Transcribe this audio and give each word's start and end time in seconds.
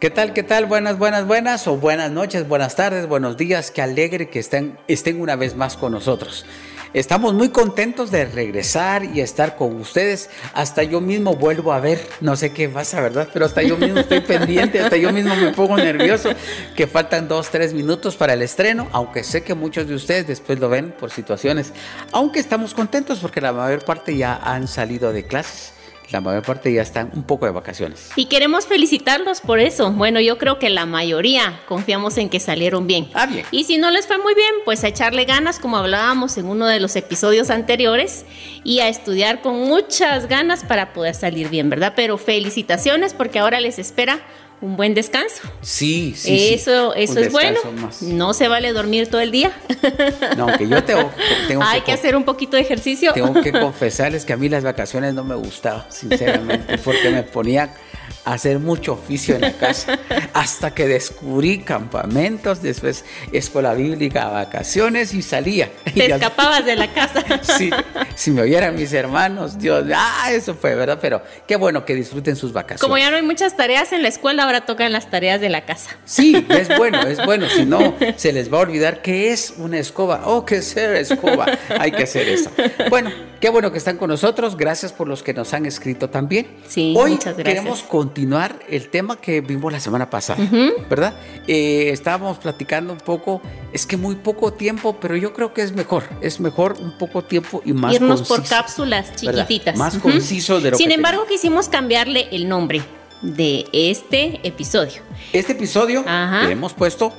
¿Qué 0.00 0.08
tal? 0.08 0.32
¿Qué 0.32 0.42
tal? 0.42 0.64
Buenas, 0.64 0.96
buenas, 0.96 1.26
buenas 1.26 1.66
o 1.66 1.76
buenas 1.76 2.10
noches, 2.10 2.48
buenas 2.48 2.74
tardes, 2.74 3.06
buenos 3.06 3.36
días. 3.36 3.70
Qué 3.70 3.82
alegre 3.82 4.30
que 4.30 4.38
estén, 4.38 4.78
estén 4.88 5.20
una 5.20 5.36
vez 5.36 5.56
más 5.56 5.76
con 5.76 5.92
nosotros. 5.92 6.46
Estamos 6.94 7.34
muy 7.34 7.50
contentos 7.50 8.10
de 8.10 8.24
regresar 8.24 9.04
y 9.04 9.20
estar 9.20 9.56
con 9.56 9.76
ustedes. 9.76 10.30
Hasta 10.54 10.84
yo 10.84 11.02
mismo 11.02 11.34
vuelvo 11.34 11.74
a 11.74 11.80
ver, 11.80 12.00
no 12.22 12.34
sé 12.34 12.50
qué 12.54 12.66
pasa, 12.70 13.02
¿verdad? 13.02 13.28
Pero 13.30 13.44
hasta 13.44 13.60
yo 13.62 13.76
mismo 13.76 14.00
estoy 14.00 14.20
pendiente, 14.20 14.80
hasta 14.80 14.96
yo 14.96 15.12
mismo 15.12 15.36
me 15.36 15.52
pongo 15.52 15.76
nervioso, 15.76 16.30
que 16.74 16.86
faltan 16.86 17.28
dos, 17.28 17.50
tres 17.50 17.74
minutos 17.74 18.16
para 18.16 18.32
el 18.32 18.40
estreno, 18.40 18.88
aunque 18.92 19.22
sé 19.22 19.42
que 19.42 19.52
muchos 19.52 19.86
de 19.86 19.96
ustedes 19.96 20.26
después 20.26 20.58
lo 20.58 20.70
ven 20.70 20.94
por 20.98 21.10
situaciones. 21.10 21.74
Aunque 22.12 22.40
estamos 22.40 22.72
contentos 22.72 23.18
porque 23.18 23.42
la 23.42 23.52
mayor 23.52 23.84
parte 23.84 24.16
ya 24.16 24.34
han 24.36 24.66
salido 24.66 25.12
de 25.12 25.26
clases 25.26 25.74
la 26.10 26.20
mayor 26.20 26.42
parte 26.42 26.72
ya 26.72 26.82
están 26.82 27.10
un 27.14 27.22
poco 27.22 27.46
de 27.46 27.52
vacaciones. 27.52 28.10
Y 28.16 28.26
queremos 28.26 28.66
felicitarlos 28.66 29.40
por 29.40 29.60
eso. 29.60 29.92
Bueno, 29.92 30.20
yo 30.20 30.38
creo 30.38 30.58
que 30.58 30.68
la 30.68 30.86
mayoría 30.86 31.60
confiamos 31.66 32.18
en 32.18 32.28
que 32.28 32.40
salieron 32.40 32.86
bien. 32.86 33.08
Ah, 33.14 33.26
bien. 33.26 33.46
Y 33.50 33.64
si 33.64 33.78
no 33.78 33.90
les 33.90 34.06
fue 34.06 34.18
muy 34.18 34.34
bien, 34.34 34.52
pues 34.64 34.82
a 34.84 34.88
echarle 34.88 35.24
ganas, 35.24 35.58
como 35.58 35.76
hablábamos 35.76 36.36
en 36.36 36.46
uno 36.46 36.66
de 36.66 36.80
los 36.80 36.96
episodios 36.96 37.50
anteriores, 37.50 38.24
y 38.64 38.80
a 38.80 38.88
estudiar 38.88 39.40
con 39.40 39.56
muchas 39.60 40.28
ganas 40.28 40.64
para 40.64 40.92
poder 40.92 41.14
salir 41.14 41.48
bien, 41.48 41.70
¿verdad? 41.70 41.92
Pero 41.94 42.18
felicitaciones 42.18 43.14
porque 43.14 43.38
ahora 43.38 43.60
les 43.60 43.78
espera 43.78 44.20
un 44.60 44.76
buen 44.76 44.94
descanso. 44.94 45.42
Sí, 45.62 46.14
sí. 46.16 46.52
Eso, 46.52 46.94
eso 46.94 47.18
es 47.18 47.32
bueno. 47.32 47.58
No 48.02 48.34
se 48.34 48.48
vale 48.48 48.72
dormir 48.72 49.08
todo 49.08 49.20
el 49.20 49.30
día. 49.30 49.52
No, 50.36 50.46
que 50.56 50.68
yo 50.68 50.82
tengo, 50.84 51.10
tengo 51.48 51.62
Hay 51.66 51.80
que, 51.82 51.92
hacer 51.92 52.16
un 52.16 52.24
poquito 52.24 52.56
de 52.56 52.62
ejercicio. 52.62 53.12
Tengo 53.12 53.40
que 53.42 53.52
confesarles 53.60 54.24
que 54.24 54.32
a 54.32 54.36
mí 54.36 54.48
las 54.48 54.64
vacaciones 54.64 55.12
no 55.14 55.24
me 55.24 55.34
gustaban, 55.34 55.84
sinceramente, 55.90 56.78
porque 56.78 57.10
me 57.10 57.22
ponía 57.22 57.74
hacer 58.24 58.58
mucho 58.58 58.92
oficio 58.92 59.34
en 59.34 59.42
la 59.42 59.52
casa, 59.52 59.98
hasta 60.34 60.74
que 60.74 60.86
descubrí 60.86 61.58
campamentos, 61.60 62.62
después 62.62 63.04
escuela 63.32 63.74
bíblica, 63.74 64.28
vacaciones 64.28 65.14
y 65.14 65.22
salía. 65.22 65.70
Te 65.94 66.06
escapabas 66.12 66.64
de 66.64 66.76
la 66.76 66.92
casa. 66.92 67.24
Sí, 67.42 67.70
si 68.14 68.30
me 68.30 68.42
oyeran 68.42 68.76
mis 68.76 68.92
hermanos, 68.92 69.58
Dios, 69.58 69.84
ah, 69.94 70.30
eso 70.30 70.54
fue, 70.54 70.74
¿verdad? 70.74 70.98
Pero 71.00 71.22
qué 71.46 71.56
bueno 71.56 71.84
que 71.84 71.94
disfruten 71.94 72.36
sus 72.36 72.52
vacaciones. 72.52 72.80
Como 72.80 72.96
ya 72.96 73.10
no 73.10 73.16
hay 73.16 73.22
muchas 73.22 73.56
tareas 73.56 73.92
en 73.92 74.02
la 74.02 74.08
escuela, 74.08 74.44
ahora 74.44 74.62
tocan 74.62 74.92
las 74.92 75.10
tareas 75.10 75.40
de 75.40 75.48
la 75.48 75.64
casa. 75.64 75.90
Sí, 76.04 76.46
es 76.48 76.68
bueno, 76.76 77.02
es 77.02 77.24
bueno, 77.24 77.48
si 77.48 77.64
no, 77.64 77.96
se 78.16 78.32
les 78.32 78.52
va 78.52 78.58
a 78.58 78.60
olvidar 78.60 79.02
qué 79.02 79.32
es 79.32 79.54
una 79.58 79.78
escoba. 79.78 80.22
Oh, 80.26 80.44
qué 80.44 80.62
ser 80.62 80.94
escoba, 80.96 81.46
hay 81.78 81.92
que 81.92 82.04
hacer 82.04 82.28
eso. 82.28 82.50
Bueno, 82.88 83.10
qué 83.40 83.48
bueno 83.48 83.72
que 83.72 83.78
están 83.78 83.96
con 83.96 84.10
nosotros, 84.10 84.56
gracias 84.56 84.92
por 84.92 85.08
los 85.08 85.22
que 85.22 85.32
nos 85.34 85.52
han 85.54 85.66
escrito 85.66 86.10
también. 86.10 86.46
Sí, 86.68 86.94
Hoy 86.96 87.12
muchas 87.12 87.36
gracias. 87.36 87.44
queremos 87.44 87.82
continuar 87.82 88.58
el 88.68 88.88
tema 88.90 89.20
que 89.20 89.40
vimos 89.40 89.72
la 89.72 89.80
semana 89.80 90.10
pasada, 90.10 90.46
¿verdad? 90.88 91.14
Eh, 91.46 91.90
estábamos 91.90 92.38
platicando 92.38 92.92
un 92.92 92.98
poco, 93.00 93.40
es 93.72 93.86
que 93.86 93.96
muy 93.96 94.16
poco 94.16 94.52
tiempo, 94.52 94.98
pero 95.00 95.16
yo 95.16 95.32
creo 95.32 95.54
que 95.54 95.62
es 95.62 95.72
mejor, 95.72 96.04
es 96.20 96.38
mejor 96.40 96.76
un 96.80 96.96
poco 96.98 97.22
tiempo 97.24 97.62
y 97.64 97.72
más 97.72 97.94
Irnos 97.94 98.20
conciso, 98.22 98.34
por 98.36 98.48
cápsulas 98.48 99.06
¿verdad? 99.22 99.46
chiquititas. 99.46 99.76
Más 99.76 99.94
Ujú. 99.94 100.10
conciso 100.10 100.60
de 100.60 100.72
lo 100.72 100.76
Sin 100.76 100.88
que 100.88 100.94
embargo, 100.94 101.24
quisimos 101.26 101.68
cambiarle 101.68 102.28
el 102.32 102.48
nombre 102.48 102.82
de 103.22 103.66
este 103.72 104.40
episodio. 104.46 105.02
Este 105.32 105.52
episodio 105.52 106.04
le 106.06 106.52
hemos 106.52 106.72
puesto 106.74 107.12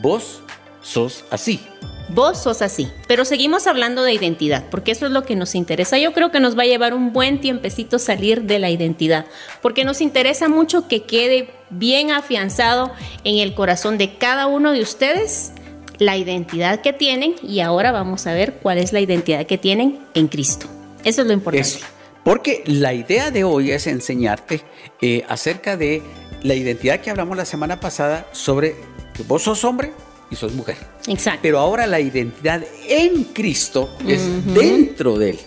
Vos 0.00 0.40
sos 0.82 1.24
así. 1.30 1.60
Vos 2.10 2.42
sos 2.42 2.62
así, 2.62 2.90
pero 3.06 3.24
seguimos 3.24 3.66
hablando 3.66 4.02
de 4.02 4.14
identidad, 4.14 4.64
porque 4.70 4.92
eso 4.92 5.06
es 5.06 5.12
lo 5.12 5.24
que 5.24 5.36
nos 5.36 5.54
interesa. 5.54 5.98
Yo 5.98 6.12
creo 6.14 6.30
que 6.30 6.40
nos 6.40 6.56
va 6.56 6.62
a 6.62 6.66
llevar 6.66 6.94
un 6.94 7.12
buen 7.12 7.40
tiempecito 7.40 7.98
salir 7.98 8.44
de 8.44 8.58
la 8.58 8.70
identidad, 8.70 9.26
porque 9.60 9.84
nos 9.84 10.00
interesa 10.00 10.48
mucho 10.48 10.88
que 10.88 11.02
quede 11.02 11.50
bien 11.68 12.10
afianzado 12.10 12.92
en 13.24 13.38
el 13.38 13.54
corazón 13.54 13.98
de 13.98 14.16
cada 14.16 14.46
uno 14.46 14.72
de 14.72 14.80
ustedes 14.80 15.52
la 15.98 16.16
identidad 16.16 16.80
que 16.80 16.92
tienen 16.92 17.34
y 17.42 17.60
ahora 17.60 17.92
vamos 17.92 18.26
a 18.26 18.32
ver 18.32 18.54
cuál 18.54 18.78
es 18.78 18.92
la 18.92 19.00
identidad 19.00 19.44
que 19.46 19.58
tienen 19.58 19.98
en 20.14 20.28
Cristo. 20.28 20.66
Eso 21.04 21.22
es 21.22 21.26
lo 21.26 21.34
importante. 21.34 21.68
Eso. 21.68 21.86
Porque 22.24 22.62
la 22.66 22.94
idea 22.94 23.30
de 23.30 23.44
hoy 23.44 23.72
es 23.72 23.86
enseñarte 23.86 24.62
eh, 25.00 25.24
acerca 25.28 25.76
de 25.76 26.02
la 26.42 26.54
identidad 26.54 27.00
que 27.00 27.10
hablamos 27.10 27.36
la 27.36 27.44
semana 27.44 27.80
pasada 27.80 28.26
sobre 28.32 28.76
que 29.14 29.22
vos 29.24 29.42
sos 29.42 29.64
hombre 29.64 29.92
y 30.30 30.36
sos 30.36 30.52
mujer. 30.52 30.76
Exacto. 31.06 31.40
Pero 31.42 31.58
ahora 31.58 31.86
la 31.86 32.00
identidad 32.00 32.62
en 32.88 33.24
Cristo 33.24 33.90
es 34.06 34.22
dentro 34.54 35.18
de 35.18 35.30
él. 35.30 35.38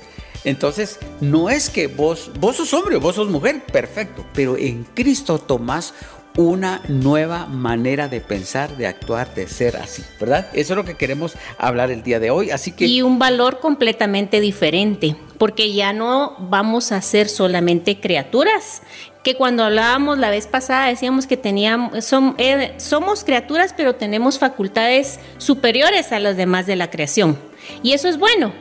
Entonces, 0.44 0.98
no 1.20 1.50
es 1.50 1.70
que 1.70 1.88
vos, 1.88 2.32
vos 2.40 2.56
sos 2.58 2.74
hombre 2.74 2.96
o 2.96 3.00
vos 3.00 3.16
sos 3.16 3.30
mujer, 3.30 3.64
perfecto, 3.72 4.26
pero 4.34 4.58
en 4.58 4.84
Cristo 4.84 5.38
tomás 5.38 5.94
una 6.38 6.82
nueva 6.88 7.46
manera 7.46 8.08
de 8.08 8.22
pensar, 8.22 8.78
de 8.78 8.88
actuar, 8.88 9.34
de 9.36 9.48
ser 9.48 9.76
así, 9.78 10.04
¿verdad? 10.20 10.48
Eso 10.54 10.74
es 10.74 10.78
lo 10.78 10.86
que 10.86 10.96
queremos 10.96 11.36
hablar 11.58 11.92
el 11.92 12.04
día 12.04 12.20
de 12.20 12.32
hoy. 12.32 12.52
Así 12.52 12.72
que 12.72 12.86
Y 12.86 13.02
un 13.02 13.20
valor 13.20 13.60
completamente 13.60 14.40
diferente, 14.40 15.16
porque 15.38 15.74
ya 15.74 15.94
no 15.94 16.38
vamos 16.40 16.92
a 16.92 17.02
ser 17.02 17.28
solamente 17.28 18.00
criaturas, 18.00 18.82
que 19.24 19.36
cuando 19.36 19.64
hablábamos 19.64 20.18
la 20.18 20.30
vez 20.30 20.48
pasada 20.48 20.88
decíamos 20.88 21.28
que 21.28 21.38
teníamos, 21.38 21.92
eh, 22.38 22.74
somos 22.78 23.24
criaturas, 23.24 23.74
pero 23.76 23.96
tenemos 23.96 24.40
facultades 24.40 25.20
superiores 25.38 26.12
a 26.12 26.20
las 26.20 26.38
demás 26.38 26.66
de 26.66 26.76
la 26.76 26.90
creación. 26.90 27.38
Y 27.84 27.94
eso 27.94 28.08
es 28.08 28.18
bueno, 28.18 28.54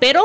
pero 0.00 0.24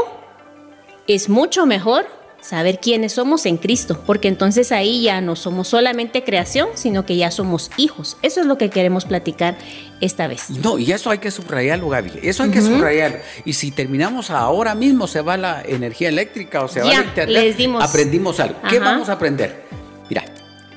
es 1.07 1.27
mucho 1.27 1.65
mejor 1.65 2.05
saber 2.41 2.79
quiénes 2.79 3.13
somos 3.13 3.45
en 3.45 3.57
Cristo, 3.57 4.01
porque 4.07 4.27
entonces 4.27 4.71
ahí 4.71 5.03
ya 5.03 5.21
no 5.21 5.35
somos 5.35 5.67
solamente 5.67 6.23
creación, 6.23 6.69
sino 6.73 7.05
que 7.05 7.15
ya 7.15 7.29
somos 7.29 7.69
hijos. 7.77 8.17
Eso 8.23 8.41
es 8.41 8.47
lo 8.47 8.57
que 8.57 8.69
queremos 8.69 9.05
platicar 9.05 9.57
esta 9.99 10.27
vez. 10.27 10.49
No, 10.49 10.79
y 10.79 10.91
eso 10.91 11.11
hay 11.11 11.19
que 11.19 11.29
subrayarlo, 11.29 11.89
Gaby. 11.89 12.13
Eso 12.23 12.43
hay 12.43 12.49
que 12.49 12.61
subrayarlo. 12.61 13.19
Y 13.45 13.53
si 13.53 13.71
terminamos 13.71 14.31
ahora 14.31 14.73
mismo, 14.73 15.05
se 15.05 15.21
va 15.21 15.37
la 15.37 15.61
energía 15.63 16.09
eléctrica 16.09 16.63
o 16.63 16.67
se 16.67 16.79
va 16.81 16.87
la 16.87 16.95
internet, 16.95 17.43
les 17.43 17.57
dimos. 17.57 17.83
aprendimos 17.83 18.39
algo. 18.39 18.59
¿Qué 18.67 18.77
Ajá. 18.77 18.85
vamos 18.85 19.09
a 19.09 19.13
aprender? 19.13 19.80
Mira, 20.11 20.25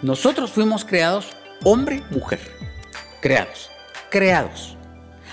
nosotros 0.00 0.52
fuimos 0.52 0.84
creados 0.84 1.26
hombre, 1.64 2.04
mujer. 2.10 2.38
Creados. 3.20 3.68
Creados. 4.08 4.73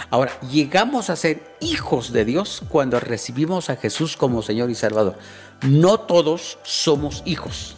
Ahora, 0.10 0.40
llegamos 0.42 1.10
a 1.10 1.16
ser 1.16 1.44
hijos 1.60 2.12
de 2.12 2.26
Dios 2.26 2.62
cuando 2.70 3.00
recibimos 3.00 3.70
a 3.70 3.76
Jesús 3.76 4.18
como 4.18 4.42
Señor 4.42 4.70
y 4.70 4.76
Salvador. 4.76 5.18
No 5.62 6.00
todos 6.00 6.58
somos 6.64 7.22
hijos. 7.26 7.76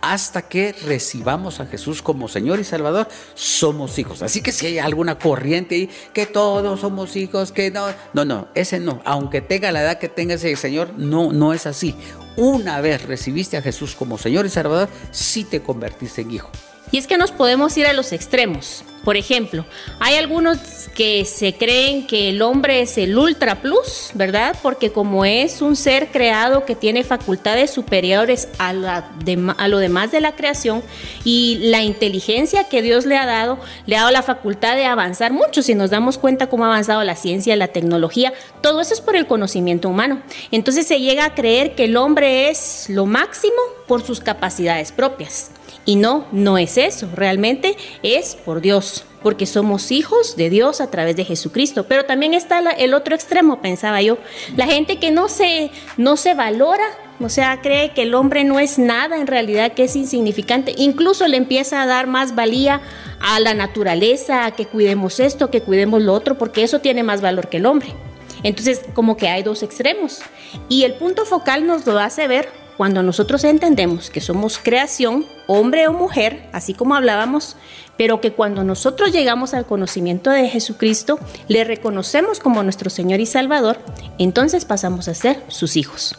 Hasta 0.00 0.42
que 0.42 0.72
recibamos 0.86 1.60
a 1.60 1.66
Jesús 1.66 2.00
como 2.00 2.28
Señor 2.28 2.58
y 2.60 2.64
Salvador, 2.64 3.08
somos 3.34 3.98
hijos. 3.98 4.22
Así 4.22 4.40
que 4.40 4.52
si 4.52 4.66
hay 4.66 4.78
alguna 4.78 5.18
corriente 5.18 5.74
ahí, 5.74 5.90
que 6.14 6.24
todos 6.24 6.80
somos 6.80 7.16
hijos, 7.16 7.52
que 7.52 7.70
no, 7.70 7.86
no, 8.14 8.24
no, 8.24 8.48
ese 8.54 8.80
no. 8.80 9.02
Aunque 9.04 9.42
tenga 9.42 9.70
la 9.70 9.82
edad 9.82 9.98
que 9.98 10.08
tenga 10.08 10.34
ese 10.34 10.56
Señor, 10.56 10.94
no, 10.96 11.32
no 11.32 11.52
es 11.52 11.66
así. 11.66 11.94
Una 12.36 12.80
vez 12.80 13.04
recibiste 13.04 13.58
a 13.58 13.62
Jesús 13.62 13.94
como 13.94 14.16
Señor 14.16 14.46
y 14.46 14.48
Salvador, 14.48 14.88
sí 15.10 15.44
te 15.44 15.60
convertiste 15.60 16.22
en 16.22 16.30
hijo. 16.30 16.50
Y 16.92 16.98
es 16.98 17.06
que 17.06 17.18
nos 17.18 17.30
podemos 17.30 17.76
ir 17.76 17.86
a 17.86 17.92
los 17.92 18.12
extremos. 18.12 18.84
Por 19.04 19.16
ejemplo, 19.16 19.64
hay 19.98 20.16
algunos 20.16 20.58
que 20.94 21.24
se 21.24 21.54
creen 21.54 22.06
que 22.06 22.28
el 22.28 22.42
hombre 22.42 22.82
es 22.82 22.98
el 22.98 23.16
ultra 23.16 23.62
plus, 23.62 24.10
¿verdad? 24.12 24.54
Porque 24.62 24.92
como 24.92 25.24
es 25.24 25.62
un 25.62 25.74
ser 25.74 26.08
creado 26.08 26.66
que 26.66 26.74
tiene 26.74 27.02
facultades 27.02 27.70
superiores 27.70 28.48
a, 28.58 28.74
lo 28.74 29.78
demás 29.78 30.10
de 30.10 30.20
la 30.20 30.32
creación 30.32 30.82
y 31.24 31.58
la 31.70 31.82
inteligencia 31.82 32.64
que 32.64 32.82
Dios 32.82 33.06
le 33.06 33.16
ha 33.16 33.24
dado, 33.24 33.58
le 33.86 33.96
ha 33.96 34.00
dado 34.00 34.10
la 34.10 34.22
facultad 34.22 34.76
de 34.76 34.84
avanzar 34.84 35.32
mucho. 35.32 35.62
Si 35.62 35.74
nos 35.74 35.88
damos 35.88 36.18
cuenta 36.18 36.48
cómo 36.48 36.64
ha 36.64 36.68
avanzado 36.68 37.02
la 37.02 37.16
ciencia, 37.16 37.56
la 37.56 37.68
tecnología, 37.68 38.34
todo 38.60 38.82
eso 38.82 38.92
es 38.92 39.00
por 39.00 39.16
el 39.16 39.26
conocimiento 39.26 39.88
humano. 39.88 40.20
Entonces 40.50 40.86
se 40.86 41.00
llega 41.00 41.24
a 41.24 41.34
creer 41.34 41.74
que 41.74 41.84
el 41.84 41.96
hombre 41.96 42.50
es 42.50 42.86
lo 42.90 43.06
máximo 43.06 43.56
por 43.86 44.02
sus 44.02 44.20
capacidades 44.20 44.92
propias. 44.92 45.52
Y 45.84 45.96
no, 45.96 46.26
no 46.30 46.58
es 46.58 46.76
eso, 46.76 47.08
realmente 47.14 47.76
es 48.02 48.36
por 48.36 48.60
Dios, 48.60 49.04
porque 49.22 49.46
somos 49.46 49.90
hijos 49.90 50.36
de 50.36 50.50
Dios 50.50 50.80
a 50.80 50.90
través 50.90 51.16
de 51.16 51.24
Jesucristo. 51.24 51.86
Pero 51.88 52.04
también 52.04 52.34
está 52.34 52.60
el 52.60 52.94
otro 52.94 53.14
extremo, 53.14 53.60
pensaba 53.62 54.02
yo, 54.02 54.18
la 54.56 54.66
gente 54.66 54.98
que 54.98 55.10
no 55.10 55.28
se, 55.28 55.70
no 55.96 56.16
se 56.16 56.34
valora, 56.34 56.84
o 57.18 57.28
sea, 57.28 57.60
cree 57.60 57.92
que 57.92 58.02
el 58.02 58.14
hombre 58.14 58.44
no 58.44 58.60
es 58.60 58.78
nada, 58.78 59.16
en 59.16 59.26
realidad 59.26 59.72
que 59.72 59.84
es 59.84 59.96
insignificante, 59.96 60.74
incluso 60.76 61.26
le 61.26 61.36
empieza 61.36 61.82
a 61.82 61.86
dar 61.86 62.06
más 62.06 62.34
valía 62.34 62.80
a 63.20 63.40
la 63.40 63.54
naturaleza, 63.54 64.44
a 64.46 64.50
que 64.52 64.66
cuidemos 64.66 65.18
esto, 65.18 65.50
que 65.50 65.62
cuidemos 65.62 66.02
lo 66.02 66.12
otro, 66.14 66.36
porque 66.38 66.62
eso 66.62 66.80
tiene 66.80 67.02
más 67.02 67.20
valor 67.20 67.48
que 67.48 67.56
el 67.56 67.66
hombre. 67.66 67.94
Entonces, 68.42 68.82
como 68.94 69.16
que 69.16 69.28
hay 69.28 69.42
dos 69.42 69.62
extremos. 69.62 70.20
Y 70.68 70.84
el 70.84 70.94
punto 70.94 71.26
focal 71.26 71.66
nos 71.66 71.86
lo 71.86 71.98
hace 71.98 72.26
ver 72.26 72.48
cuando 72.80 73.02
nosotros 73.02 73.44
entendemos 73.44 74.08
que 74.08 74.22
somos 74.22 74.58
creación, 74.58 75.26
hombre 75.46 75.86
o 75.86 75.92
mujer, 75.92 76.48
así 76.50 76.72
como 76.72 76.94
hablábamos, 76.94 77.58
pero 77.98 78.22
que 78.22 78.32
cuando 78.32 78.64
nosotros 78.64 79.12
llegamos 79.12 79.52
al 79.52 79.66
conocimiento 79.66 80.30
de 80.30 80.48
Jesucristo, 80.48 81.18
le 81.46 81.64
reconocemos 81.64 82.40
como 82.40 82.62
nuestro 82.62 82.88
Señor 82.88 83.20
y 83.20 83.26
Salvador, 83.26 83.76
entonces 84.18 84.64
pasamos 84.64 85.08
a 85.08 85.14
ser 85.14 85.44
sus 85.48 85.76
hijos. 85.76 86.16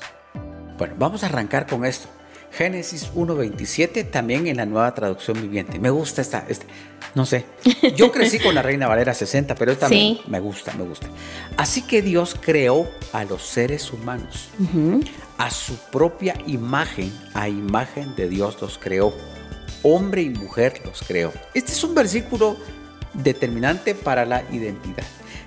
Bueno, 0.78 0.94
vamos 1.00 1.24
a 1.24 1.25
arrancar 1.25 1.66
con 1.66 1.84
esto. 1.84 2.08
Génesis 2.52 3.12
1.27, 3.16 4.12
también 4.12 4.46
en 4.46 4.57
la 4.57 4.68
nueva 4.68 4.94
traducción 4.94 5.42
viviente. 5.42 5.80
Me 5.80 5.90
gusta 5.90 6.22
esta, 6.22 6.46
esta, 6.48 6.66
no 7.16 7.25
sé. 7.25 7.46
Yo 7.96 8.12
crecí 8.14 8.40
con 8.40 8.54
la 8.54 8.62
Reina 8.62 8.88
Valera 8.88 9.16
60, 9.16 9.56
pero 9.56 9.72
esta 9.72 9.90
me, 9.90 10.40
gusta, 10.40 10.74
me 10.74 10.84
gusta. 10.84 11.07
Así 11.57 11.81
que 11.81 12.02
Dios 12.02 12.36
creó 12.40 12.88
a 13.14 13.24
los 13.24 13.42
seres 13.42 13.92
humanos. 13.92 14.50
A 15.42 15.50
su 15.50 15.76
propia 15.76 16.36
imagen, 16.46 17.12
a 17.34 17.50
imagen 17.50 18.16
de 18.16 18.30
Dios 18.30 18.62
los 18.62 18.78
creó. 18.78 19.12
Hombre 19.82 20.22
y 20.22 20.30
mujer 20.30 20.80
los 20.86 21.02
creó. 21.02 21.34
Este 21.56 21.72
es 21.72 21.84
un 21.84 21.96
versículo 21.96 22.58
determinante 23.16 23.96
para 23.96 24.24
la 24.24 24.44
identidad. 24.52 25.04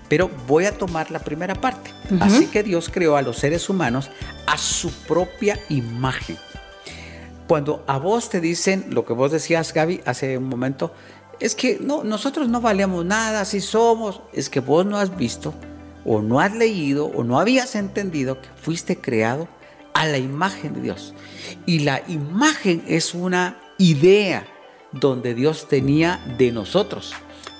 Pero 0.08 0.28
voy 0.48 0.64
a 0.64 0.76
tomar 0.76 1.12
la 1.12 1.20
primera 1.20 1.54
parte. 1.54 1.92
Así 2.18 2.48
que 2.48 2.64
Dios 2.64 2.90
creó 2.92 3.16
a 3.16 3.22
los 3.22 3.36
seres 3.36 3.68
humanos 3.68 4.10
a 4.48 4.58
su 4.58 4.90
propia 4.90 5.60
imagen. 5.68 6.38
Cuando 7.46 7.84
a 7.86 7.96
vos 7.98 8.30
te 8.30 8.40
dicen 8.40 8.86
lo 8.90 9.04
que 9.04 9.12
vos 9.12 9.30
decías, 9.30 9.72
Gaby, 9.72 10.00
hace 10.06 10.38
un 10.38 10.48
momento, 10.48 10.92
es 11.38 11.54
que 11.54 11.78
no, 11.80 12.02
nosotros 12.02 12.48
no 12.48 12.60
valemos 12.60 13.04
nada, 13.04 13.42
así 13.42 13.60
somos. 13.60 14.22
Es 14.32 14.50
que 14.50 14.58
vos 14.58 14.84
no 14.84 14.98
has 14.98 15.16
visto, 15.16 15.54
o 16.04 16.20
no 16.20 16.40
has 16.40 16.52
leído, 16.52 17.06
o 17.06 17.22
no 17.22 17.38
habías 17.38 17.76
entendido 17.76 18.42
que 18.42 18.48
fuiste 18.60 19.00
creado 19.00 19.46
a 19.94 20.06
la 20.06 20.18
imagen 20.18 20.74
de 20.74 20.82
Dios. 20.82 21.14
Y 21.66 21.80
la 21.80 22.02
imagen 22.08 22.84
es 22.86 23.14
una 23.14 23.58
idea 23.78 24.46
donde 24.92 25.34
Dios 25.34 25.68
tenía 25.68 26.22
de 26.38 26.52
nosotros. 26.52 27.14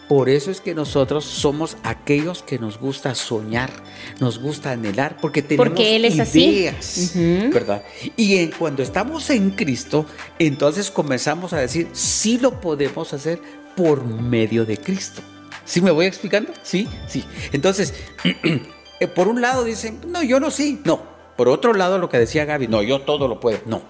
Por 0.09 0.29
eso 0.29 0.51
es 0.51 0.61
que 0.61 0.75
nosotros 0.75 1.25
somos 1.25 1.79
aquellos 1.83 2.43
que 2.43 2.59
nos 2.59 2.79
gusta 2.79 3.15
soñar, 3.15 3.71
nos 4.21 4.39
gusta 4.39 4.73
anhelar, 4.73 5.17
porque 5.19 5.41
tenemos 5.41 5.69
porque 5.69 5.97
él 5.97 6.05
es 6.05 6.37
ideas, 6.37 7.13
¿verdad? 7.51 7.83
Y 8.15 8.49
cuando 8.49 8.83
estamos 8.83 9.31
en 9.31 9.51
Cristo, 9.53 10.05
entonces 10.39 10.91
comenzamos 10.91 11.55
a 11.55 11.59
decir, 11.59 11.89
sí 11.93 12.39
lo 12.39 12.61
podemos 12.61 13.15
hacer 13.15 13.41
por 13.75 14.05
medio 14.05 14.67
de 14.67 14.77
Cristo. 14.77 15.23
¿Sí 15.65 15.81
me 15.81 15.91
voy 15.91 16.05
explicando? 16.05 16.53
Sí, 16.63 16.87
sí. 17.09 17.25
Entonces, 17.53 17.95
eh, 19.01 19.09
por 19.09 19.29
un 19.29 19.41
lado 19.41 19.65
dicen, 19.65 20.01
no, 20.07 20.23
yo 20.23 20.39
no 20.39 20.51
sí, 20.51 20.83
no. 20.85 21.14
Por 21.37 21.49
otro 21.49 21.75
lado, 21.75 21.99
lo 21.99 22.09
que 22.09 22.19
decía 22.19 22.45
Gaby, 22.45 22.69
no, 22.69 22.83
yo 22.83 23.01
todo 23.01 23.29
lo 23.29 23.41
puedo. 23.41 23.59
No, 23.67 23.83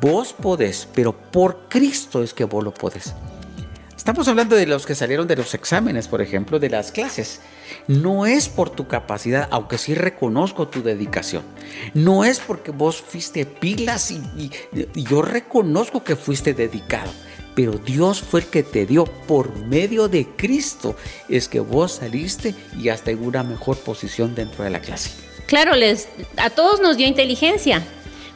vos 0.00 0.32
podés, 0.32 0.88
pero 0.94 1.12
por 1.12 1.68
Cristo 1.68 2.22
es 2.22 2.34
que 2.34 2.44
vos 2.44 2.64
lo 2.64 2.72
podés. 2.72 3.14
Estamos 4.08 4.26
hablando 4.28 4.56
de 4.56 4.64
los 4.64 4.86
que 4.86 4.94
salieron 4.94 5.28
de 5.28 5.36
los 5.36 5.52
exámenes, 5.52 6.08
por 6.08 6.22
ejemplo, 6.22 6.58
de 6.58 6.70
las 6.70 6.92
clases. 6.92 7.42
No 7.88 8.24
es 8.24 8.48
por 8.48 8.70
tu 8.70 8.88
capacidad, 8.88 9.46
aunque 9.50 9.76
sí 9.76 9.94
reconozco 9.94 10.68
tu 10.68 10.82
dedicación. 10.82 11.42
No 11.92 12.24
es 12.24 12.40
porque 12.40 12.70
vos 12.70 13.02
fuiste 13.02 13.44
pilas 13.44 14.10
y, 14.10 14.50
yo 14.94 15.20
reconozco 15.20 16.04
que 16.04 16.16
fuiste 16.16 16.54
dedicado. 16.54 17.10
Pero 17.54 17.72
Dios 17.72 18.22
fue 18.22 18.40
el 18.40 18.46
que 18.46 18.62
te 18.62 18.86
dio 18.86 19.04
por 19.04 19.54
medio 19.66 20.08
de 20.08 20.26
Cristo. 20.36 20.96
Es 21.28 21.46
que 21.46 21.60
vos 21.60 21.96
saliste 21.96 22.54
y 22.78 22.88
hasta 22.88 23.10
en 23.10 23.22
una 23.22 23.42
mejor 23.42 23.76
posición 23.76 24.34
dentro 24.34 24.64
de 24.64 24.70
la 24.70 24.80
clase. 24.80 25.27
Claro, 25.48 25.74
les, 25.74 26.08
a 26.36 26.50
todos 26.50 26.80
nos 26.80 26.98
dio 26.98 27.08
inteligencia. 27.08 27.82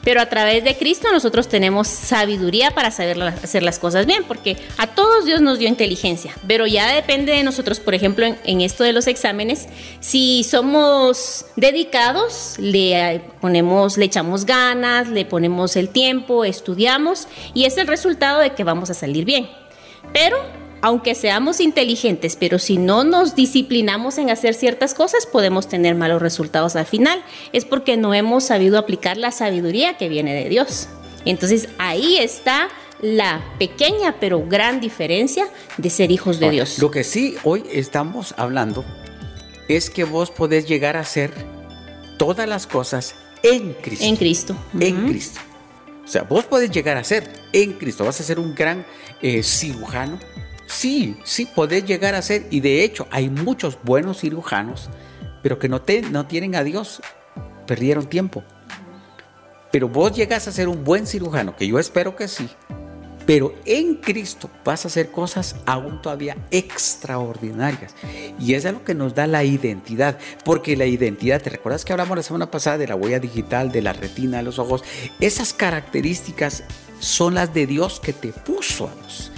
Pero 0.02 0.20
a 0.20 0.26
través 0.26 0.64
de 0.64 0.76
Cristo 0.76 1.12
nosotros 1.12 1.46
tenemos 1.46 1.86
sabiduría 1.86 2.72
para 2.72 2.90
saber 2.90 3.22
hacer 3.22 3.62
las 3.62 3.78
cosas 3.78 4.04
bien, 4.04 4.24
porque 4.26 4.56
a 4.76 4.88
todos 4.88 5.26
Dios 5.26 5.40
nos 5.40 5.60
dio 5.60 5.68
inteligencia, 5.68 6.34
pero 6.48 6.66
ya 6.66 6.92
depende 6.92 7.30
de 7.30 7.44
nosotros, 7.44 7.78
por 7.78 7.94
ejemplo, 7.94 8.26
en, 8.26 8.60
esto 8.62 8.82
de 8.82 8.92
los 8.92 9.06
exámenes, 9.06 9.68
si 10.00 10.42
somos 10.42 11.46
dedicados, 11.54 12.56
le 12.58 13.22
ponemos, 13.40 13.96
le 13.96 14.06
echamos 14.06 14.44
ganas, 14.44 15.06
le 15.06 15.24
ponemos 15.24 15.76
el 15.76 15.88
tiempo, 15.88 16.44
estudiamos 16.44 17.28
y 17.54 17.66
es 17.66 17.76
el 17.76 17.86
resultado 17.86 18.40
de 18.40 18.54
que 18.54 18.64
vamos 18.64 18.90
a 18.90 18.94
salir 18.94 19.24
bien. 19.24 19.48
Pero 20.12 20.36
aunque 20.82 21.14
seamos 21.14 21.60
inteligentes, 21.60 22.36
pero 22.38 22.58
si 22.58 22.76
no 22.76 23.04
nos 23.04 23.36
disciplinamos 23.36 24.18
en 24.18 24.30
hacer 24.30 24.54
ciertas 24.54 24.94
cosas, 24.94 25.26
podemos 25.26 25.68
tener 25.68 25.94
malos 25.94 26.20
resultados 26.20 26.74
al 26.74 26.86
final. 26.86 27.24
Es 27.52 27.64
porque 27.64 27.96
no 27.96 28.12
hemos 28.14 28.44
sabido 28.44 28.76
aplicar 28.78 29.16
la 29.16 29.30
sabiduría 29.30 29.96
que 29.96 30.08
viene 30.08 30.34
de 30.34 30.48
Dios. 30.48 30.88
Entonces 31.24 31.68
ahí 31.78 32.18
está 32.18 32.68
la 33.00 33.44
pequeña 33.58 34.16
pero 34.20 34.44
gran 34.46 34.80
diferencia 34.80 35.48
de 35.76 35.88
ser 35.88 36.10
hijos 36.10 36.40
de 36.40 36.50
Dios. 36.50 36.78
Lo 36.80 36.90
que 36.90 37.04
sí 37.04 37.36
hoy 37.44 37.62
estamos 37.70 38.34
hablando 38.36 38.84
es 39.68 39.88
que 39.88 40.02
vos 40.02 40.32
podés 40.32 40.66
llegar 40.66 40.96
a 40.96 41.04
ser 41.04 41.32
todas 42.16 42.48
las 42.48 42.66
cosas 42.66 43.14
en 43.44 43.74
Cristo. 43.74 44.04
En 44.04 44.16
Cristo. 44.16 44.56
En 44.80 45.06
Cristo. 45.06 45.40
O 46.04 46.08
sea, 46.08 46.22
vos 46.22 46.44
podés 46.44 46.72
llegar 46.72 46.96
a 46.96 47.04
ser 47.04 47.32
en 47.52 47.74
Cristo. 47.74 48.04
Vas 48.04 48.20
a 48.20 48.24
ser 48.24 48.40
un 48.40 48.52
gran 48.52 48.84
eh, 49.20 49.44
cirujano 49.44 50.18
Sí, 50.72 51.16
sí, 51.22 51.44
podés 51.44 51.84
llegar 51.84 52.14
a 52.14 52.22
ser, 52.22 52.46
y 52.50 52.60
de 52.60 52.82
hecho 52.82 53.06
hay 53.10 53.28
muchos 53.28 53.78
buenos 53.82 54.20
cirujanos, 54.20 54.88
pero 55.42 55.58
que 55.58 55.68
no, 55.68 55.82
te, 55.82 56.00
no 56.00 56.26
tienen 56.26 56.54
a 56.54 56.64
Dios, 56.64 57.02
perdieron 57.66 58.06
tiempo. 58.06 58.42
Pero 59.70 59.88
vos 59.88 60.16
llegas 60.16 60.48
a 60.48 60.52
ser 60.52 60.68
un 60.68 60.82
buen 60.82 61.06
cirujano, 61.06 61.54
que 61.54 61.68
yo 61.68 61.78
espero 61.78 62.16
que 62.16 62.26
sí, 62.26 62.48
pero 63.26 63.54
en 63.66 63.96
Cristo 63.96 64.48
vas 64.64 64.86
a 64.86 64.88
hacer 64.88 65.10
cosas 65.10 65.56
aún 65.66 66.00
todavía 66.00 66.38
extraordinarias. 66.50 67.94
Y 68.40 68.54
es 68.54 68.64
lo 68.64 68.82
que 68.82 68.94
nos 68.94 69.14
da 69.14 69.26
la 69.26 69.44
identidad, 69.44 70.18
porque 70.42 70.74
la 70.74 70.86
identidad, 70.86 71.42
¿te 71.42 71.50
recuerdas 71.50 71.84
que 71.84 71.92
hablamos 71.92 72.16
la 72.16 72.22
semana 72.22 72.50
pasada 72.50 72.78
de 72.78 72.88
la 72.88 72.96
huella 72.96 73.20
digital, 73.20 73.70
de 73.72 73.82
la 73.82 73.92
retina 73.92 74.38
de 74.38 74.44
los 74.44 74.58
ojos? 74.58 74.84
Esas 75.20 75.52
características 75.52 76.64
son 76.98 77.34
las 77.34 77.52
de 77.52 77.66
Dios 77.66 78.00
que 78.00 78.14
te 78.14 78.28
puso 78.28 78.88
a 78.88 78.94
vos. 78.94 79.31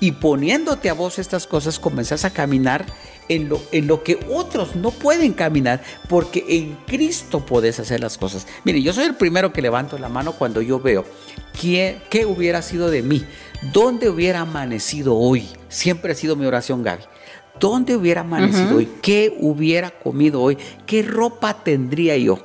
Y 0.00 0.12
poniéndote 0.12 0.88
a 0.88 0.94
vos 0.94 1.18
estas 1.18 1.46
cosas, 1.46 1.78
comenzás 1.78 2.24
a 2.24 2.30
caminar 2.30 2.86
en 3.28 3.50
lo, 3.50 3.60
en 3.70 3.86
lo 3.86 4.02
que 4.02 4.18
otros 4.30 4.74
no 4.74 4.90
pueden 4.90 5.34
caminar, 5.34 5.82
porque 6.08 6.44
en 6.48 6.76
Cristo 6.86 7.44
podés 7.44 7.78
hacer 7.78 8.00
las 8.00 8.16
cosas. 8.16 8.46
Mire, 8.64 8.82
yo 8.82 8.94
soy 8.94 9.04
el 9.04 9.14
primero 9.14 9.52
que 9.52 9.62
levanto 9.62 9.98
la 9.98 10.08
mano 10.08 10.32
cuando 10.32 10.62
yo 10.62 10.80
veo 10.80 11.04
qué, 11.60 12.00
qué 12.08 12.24
hubiera 12.24 12.62
sido 12.62 12.90
de 12.90 13.02
mí, 13.02 13.24
dónde 13.72 14.08
hubiera 14.08 14.40
amanecido 14.40 15.16
hoy. 15.16 15.46
Siempre 15.68 16.12
ha 16.12 16.14
sido 16.14 16.34
mi 16.34 16.46
oración, 16.46 16.82
Gaby. 16.82 17.04
¿Dónde 17.60 17.94
hubiera 17.94 18.22
amanecido 18.22 18.78
hoy? 18.78 18.88
¿Qué 19.02 19.36
hubiera 19.38 19.90
comido 19.90 20.40
hoy? 20.40 20.56
¿Qué 20.86 21.02
ropa 21.02 21.62
tendría 21.62 22.16
yo? 22.16 22.38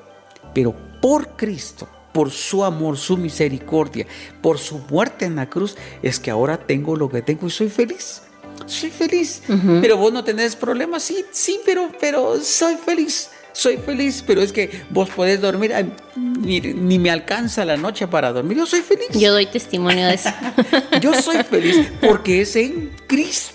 Pero 0.54 0.76
por 1.02 1.38
Cristo 1.38 1.88
por 2.16 2.32
su 2.32 2.64
amor, 2.64 2.98
su 2.98 3.18
misericordia, 3.18 4.08
por 4.42 4.58
su 4.58 4.80
muerte 4.90 5.26
en 5.26 5.36
la 5.36 5.50
cruz, 5.50 5.76
es 6.02 6.18
que 6.18 6.32
ahora 6.32 6.58
tengo 6.58 6.96
lo 6.96 7.10
que 7.10 7.22
tengo 7.22 7.46
y 7.46 7.50
soy 7.50 7.68
feliz. 7.68 8.22
Soy 8.66 8.90
feliz. 8.90 9.42
Pero 9.82 9.98
vos 9.98 10.14
no 10.14 10.24
tenés 10.24 10.56
problemas. 10.56 11.04
Sí, 11.04 11.26
sí, 11.32 11.60
pero, 11.66 11.92
pero 12.00 12.40
soy 12.40 12.76
feliz. 12.76 13.32
Soy 13.52 13.76
feliz, 13.76 14.24
pero 14.26 14.42
es 14.42 14.54
que 14.54 14.84
vos 14.92 15.10
podés 15.10 15.42
dormir, 15.42 15.74
ni, 16.16 17.00
me 17.00 17.12
alcanza 17.12 17.66
la 17.66 17.76
noche 17.76 18.08
para 18.08 18.32
dormir. 18.32 18.60
Yo 18.60 18.66
soy 18.66 18.80
feliz. 18.80 19.10
Yo 19.10 19.34
doy 19.34 19.48
testimonio 19.48 20.08
de 20.08 20.14
eso. 20.14 20.30
Yo 21.02 21.14
soy 21.22 21.44
feliz 21.44 21.92
porque 22.00 22.40
es 22.42 22.56
en 22.56 22.92
Cristo. 23.08 23.54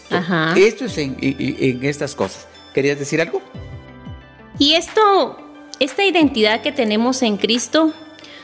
Esto 0.55 0.85
es 0.85 0.99
en, 0.99 1.17
en 1.19 1.83
estas 1.83 2.15
cosas. 2.15 2.47
¿Querías 2.75 2.99
decir 2.99 3.23
algo? 3.23 3.41
Y 4.59 4.75
esto, 4.75 5.39
esta 5.79 6.05
identidad 6.05 6.61
que 6.61 6.73
tenemos 6.73 7.23
en 7.23 7.39
Cristo, 7.39 7.95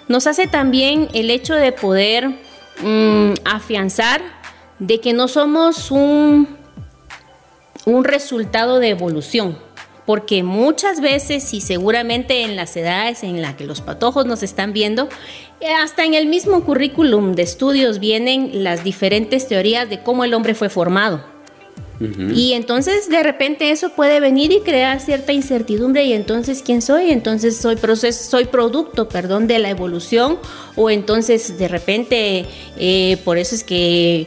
nos 0.09 0.27
hace 0.27 0.47
también 0.47 1.09
el 1.15 1.31
hecho 1.31 1.55
de 1.55 1.73
poder 1.73 2.29
mm, 2.83 3.35
afianzar 3.45 4.23
de 4.79 5.01
que 5.01 5.13
no 5.13 5.29
somos 5.29 5.91
un, 5.91 6.57
un 7.87 8.05
resultado 8.05 8.79
de 8.79 8.91
evolución, 8.91 9.59
porque 10.05 10.43
muchas 10.43 11.01
veces 11.01 11.53
y 11.55 11.61
seguramente 11.61 12.43
en 12.43 12.57
las 12.57 12.77
edades 12.77 13.23
en 13.23 13.43
las 13.43 13.55
que 13.55 13.65
los 13.65 13.81
patojos 13.81 14.27
nos 14.27 14.43
están 14.43 14.73
viendo, 14.73 15.09
hasta 15.81 16.05
en 16.05 16.15
el 16.15 16.27
mismo 16.27 16.65
currículum 16.65 17.35
de 17.35 17.43
estudios 17.43 17.99
vienen 17.99 18.63
las 18.63 18.85
diferentes 18.85 19.49
teorías 19.49 19.89
de 19.89 20.03
cómo 20.03 20.25
el 20.25 20.35
hombre 20.35 20.55
fue 20.55 20.69
formado. 20.69 21.36
Y 21.99 22.53
entonces 22.53 23.09
de 23.09 23.23
repente 23.23 23.71
eso 23.71 23.91
puede 23.91 24.21
venir 24.21 24.53
y 24.53 24.61
crear 24.61 25.01
cierta 25.01 25.33
incertidumbre 25.33 26.05
y 26.05 26.13
entonces 26.13 26.63
¿quién 26.63 26.83
soy? 26.83 27.11
Entonces 27.11 27.57
soy 27.57 27.77
proceso, 27.77 28.31
soy 28.31 28.45
producto, 28.45 29.09
perdón, 29.09 29.47
de 29.47 29.59
la 29.59 29.71
evolución 29.71 30.39
o 30.75 30.91
entonces 30.91 31.59
de 31.59 31.69
repente 31.69 32.45
eh, 32.79 33.17
por 33.25 33.39
eso 33.39 33.55
es 33.55 33.65
que 33.65 34.27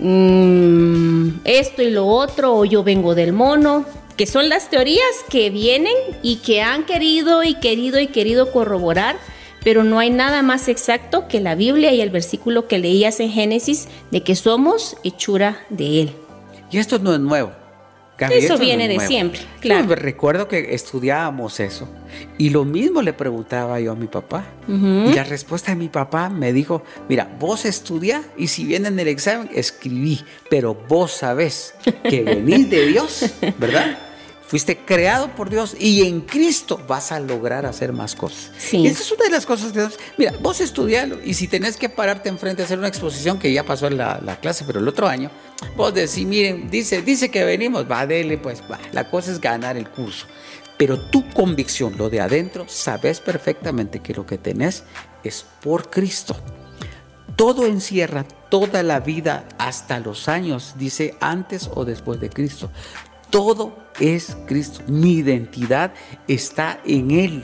mm, 0.00 1.40
esto 1.44 1.82
y 1.82 1.90
lo 1.90 2.06
otro 2.06 2.56
o 2.56 2.64
yo 2.64 2.82
vengo 2.82 3.14
del 3.14 3.32
mono, 3.32 3.86
que 4.16 4.26
son 4.26 4.48
las 4.48 4.68
teorías 4.68 5.04
que 5.28 5.50
vienen 5.50 5.94
y 6.22 6.36
que 6.36 6.62
han 6.62 6.84
querido 6.84 7.44
y 7.44 7.54
querido 7.54 8.00
y 8.00 8.08
querido 8.08 8.50
corroborar 8.50 9.16
pero 9.64 9.82
no 9.82 9.98
hay 9.98 10.10
nada 10.10 10.42
más 10.42 10.68
exacto 10.68 11.26
que 11.26 11.40
la 11.40 11.54
Biblia 11.54 11.92
y 11.92 12.02
el 12.02 12.10
versículo 12.10 12.68
que 12.68 12.78
leías 12.78 13.18
en 13.18 13.30
Génesis 13.30 13.88
de 14.10 14.22
que 14.22 14.36
somos 14.36 14.98
hechura 15.02 15.64
de 15.70 16.02
Él. 16.02 16.23
Y 16.74 16.78
esto 16.78 16.98
no 16.98 17.14
es 17.14 17.20
nuevo. 17.20 17.52
eso 18.18 18.58
viene 18.58 18.88
de 18.88 18.98
siempre, 18.98 19.42
claro. 19.60 19.94
recuerdo 19.94 20.48
que 20.48 20.74
estudiábamos 20.74 21.60
eso 21.60 21.88
y 22.36 22.50
lo 22.50 22.64
mismo 22.64 23.00
le 23.00 23.12
preguntaba 23.12 23.78
yo 23.78 23.92
a 23.92 23.94
mi 23.94 24.08
papá. 24.08 24.44
Y 24.66 25.12
la 25.12 25.22
respuesta 25.22 25.70
de 25.70 25.76
mi 25.76 25.86
papá 25.86 26.28
me 26.30 26.52
dijo, 26.52 26.82
mira, 27.08 27.32
vos 27.38 27.64
estudia 27.64 28.24
y 28.36 28.48
si 28.48 28.64
viene 28.64 28.88
en 28.88 28.98
el 28.98 29.06
examen, 29.06 29.48
escribí, 29.54 30.20
pero 30.50 30.74
vos 30.74 31.12
sabés 31.12 31.76
que 32.10 32.24
venís 32.24 32.68
de 32.68 32.86
Dios, 32.86 33.34
¿verdad? 33.56 33.96
Fuiste 34.54 34.78
creado 34.78 35.34
por 35.34 35.50
Dios 35.50 35.74
y 35.80 36.06
en 36.06 36.20
Cristo 36.20 36.80
vas 36.86 37.10
a 37.10 37.18
lograr 37.18 37.66
hacer 37.66 37.92
más 37.92 38.14
cosas. 38.14 38.52
Sí. 38.56 38.86
Esa 38.86 39.02
es 39.02 39.10
una 39.10 39.24
de 39.24 39.30
las 39.30 39.46
cosas 39.46 39.72
que... 39.72 39.84
Mira, 40.16 40.32
vos 40.40 40.60
estudialo 40.60 41.18
y 41.24 41.34
si 41.34 41.48
tenés 41.48 41.76
que 41.76 41.88
pararte 41.88 42.28
enfrente 42.28 42.62
a 42.62 42.64
hacer 42.64 42.78
una 42.78 42.86
exposición 42.86 43.40
que 43.40 43.52
ya 43.52 43.64
pasó 43.64 43.88
en 43.88 43.96
la, 43.96 44.20
la 44.24 44.38
clase, 44.38 44.62
pero 44.64 44.78
el 44.78 44.86
otro 44.86 45.08
año, 45.08 45.28
vos 45.76 45.92
decís, 45.92 46.24
miren, 46.24 46.70
dice, 46.70 47.02
dice 47.02 47.32
que 47.32 47.42
venimos, 47.42 47.90
va, 47.90 48.06
dele, 48.06 48.38
pues 48.38 48.62
va. 48.70 48.78
La 48.92 49.10
cosa 49.10 49.32
es 49.32 49.40
ganar 49.40 49.76
el 49.76 49.90
curso. 49.90 50.26
Pero 50.76 51.00
tu 51.00 51.28
convicción, 51.30 51.98
lo 51.98 52.08
de 52.08 52.20
adentro, 52.20 52.66
sabes 52.68 53.18
perfectamente 53.18 53.98
que 53.98 54.14
lo 54.14 54.24
que 54.24 54.38
tenés 54.38 54.84
es 55.24 55.44
por 55.62 55.90
Cristo. 55.90 56.36
Todo 57.34 57.66
encierra 57.66 58.22
toda 58.50 58.84
la 58.84 59.00
vida 59.00 59.48
hasta 59.58 59.98
los 59.98 60.28
años, 60.28 60.74
dice 60.78 61.16
antes 61.18 61.68
o 61.74 61.84
después 61.84 62.20
de 62.20 62.30
Cristo. 62.30 62.70
Todo 63.34 63.74
es 63.98 64.36
Cristo. 64.46 64.80
Mi 64.86 65.14
identidad 65.14 65.92
está 66.28 66.78
en 66.86 67.10
Él. 67.10 67.42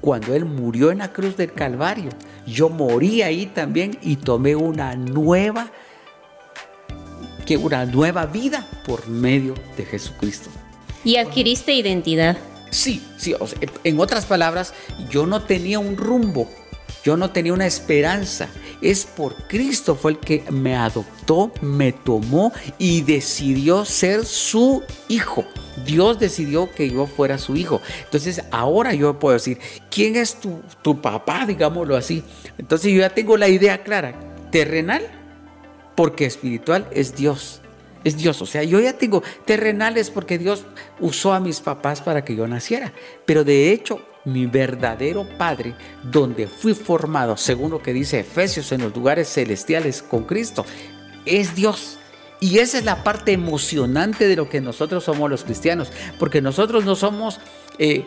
Cuando 0.00 0.34
Él 0.34 0.46
murió 0.46 0.90
en 0.90 0.98
la 0.98 1.12
cruz 1.12 1.36
del 1.36 1.52
Calvario, 1.52 2.08
yo 2.46 2.70
morí 2.70 3.20
ahí 3.20 3.44
también 3.44 3.98
y 4.00 4.16
tomé 4.16 4.56
una 4.56 4.96
nueva, 4.96 5.70
que 7.44 7.58
una 7.58 7.84
nueva 7.84 8.24
vida 8.24 8.66
por 8.86 9.06
medio 9.06 9.52
de 9.76 9.84
Jesucristo. 9.84 10.48
Y 11.04 11.16
adquiriste 11.16 11.74
identidad. 11.74 12.38
Sí, 12.70 13.06
sí. 13.18 13.34
en 13.84 14.00
otras 14.00 14.24
palabras, 14.24 14.72
yo 15.10 15.26
no 15.26 15.42
tenía 15.42 15.78
un 15.78 15.98
rumbo 15.98 16.48
yo 17.08 17.16
no 17.16 17.30
tenía 17.30 17.52
una 17.52 17.66
esperanza. 17.66 18.48
Es 18.80 19.04
por 19.04 19.34
Cristo 19.48 19.94
fue 19.96 20.12
el 20.12 20.18
que 20.18 20.44
me 20.50 20.76
adoptó, 20.76 21.52
me 21.60 21.92
tomó 21.92 22.52
y 22.78 23.02
decidió 23.02 23.84
ser 23.84 24.24
su 24.24 24.82
hijo. 25.08 25.44
Dios 25.84 26.18
decidió 26.18 26.70
que 26.70 26.90
yo 26.90 27.06
fuera 27.06 27.38
su 27.38 27.56
hijo. 27.56 27.80
Entonces 28.04 28.42
ahora 28.50 28.94
yo 28.94 29.18
puedo 29.18 29.34
decir, 29.34 29.58
¿quién 29.90 30.16
es 30.16 30.38
tu, 30.82 31.00
papá? 31.00 31.44
Digámoslo 31.46 31.96
así. 31.96 32.22
Entonces 32.56 32.92
yo 32.92 33.00
ya 33.00 33.10
tengo 33.10 33.36
la 33.36 33.48
idea 33.48 33.82
clara. 33.82 34.14
Terrenal, 34.50 35.02
porque 35.94 36.24
espiritual 36.24 36.88
es 36.90 37.14
Dios 37.14 37.60
es 38.04 38.16
Dios. 38.16 38.40
O 38.42 38.46
sea, 38.46 38.62
yo 38.62 38.80
ya 38.80 38.92
tengo 38.92 39.22
terrenales 39.44 40.10
porque 40.10 40.38
Dios 40.38 40.64
usó 41.00 41.32
a 41.32 41.40
mis 41.40 41.60
papás 41.60 42.00
para 42.00 42.24
que 42.24 42.34
yo 42.34 42.46
naciera. 42.46 42.92
Pero 43.24 43.44
de 43.44 43.72
hecho, 43.72 44.00
mi 44.24 44.46
verdadero 44.46 45.26
Padre, 45.38 45.74
donde 46.02 46.46
fui 46.46 46.74
formado, 46.74 47.36
según 47.36 47.70
lo 47.70 47.82
que 47.82 47.92
dice 47.92 48.20
Efesios, 48.20 48.72
en 48.72 48.82
los 48.82 48.94
lugares 48.94 49.32
celestiales 49.32 50.02
con 50.02 50.24
Cristo, 50.24 50.64
es 51.24 51.54
Dios. 51.54 51.98
Y 52.40 52.58
esa 52.58 52.78
es 52.78 52.84
la 52.84 53.02
parte 53.02 53.32
emocionante 53.32 54.28
de 54.28 54.36
lo 54.36 54.48
que 54.48 54.60
nosotros 54.60 55.04
somos 55.04 55.28
los 55.28 55.44
cristianos, 55.44 55.90
porque 56.18 56.40
nosotros 56.40 56.84
no 56.84 56.94
somos 56.94 57.40
eh, 57.78 58.06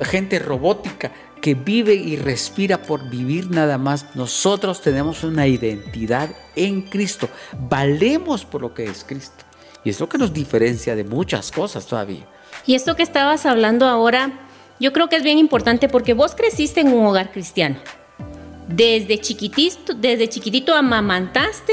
gente 0.00 0.38
robótica 0.38 1.12
que 1.40 1.54
vive 1.54 1.94
y 1.94 2.16
respira 2.16 2.82
por 2.82 3.08
vivir 3.08 3.50
nada 3.50 3.78
más. 3.78 4.16
Nosotros 4.16 4.82
tenemos 4.82 5.22
una 5.22 5.46
identidad 5.46 6.30
en 6.56 6.82
Cristo, 6.82 7.28
valemos 7.68 8.44
por 8.44 8.62
lo 8.62 8.74
que 8.74 8.84
es 8.84 9.04
Cristo. 9.04 9.44
Y 9.84 9.90
es 9.90 10.00
lo 10.00 10.08
que 10.08 10.18
nos 10.18 10.32
diferencia 10.32 10.96
de 10.96 11.04
muchas 11.04 11.52
cosas 11.52 11.86
todavía. 11.86 12.26
Y 12.66 12.74
esto 12.74 12.96
que 12.96 13.04
estabas 13.04 13.46
hablando 13.46 13.86
ahora 13.86 14.47
yo 14.80 14.92
creo 14.92 15.08
que 15.08 15.16
es 15.16 15.22
bien 15.22 15.38
importante 15.38 15.88
porque 15.88 16.14
vos 16.14 16.34
creciste 16.34 16.80
en 16.80 16.92
un 16.92 17.06
hogar 17.06 17.32
cristiano. 17.32 17.76
Desde 18.68 19.18
chiquitito, 19.18 19.94
desde 19.94 20.28
chiquitito 20.28 20.74
amamantaste 20.74 21.72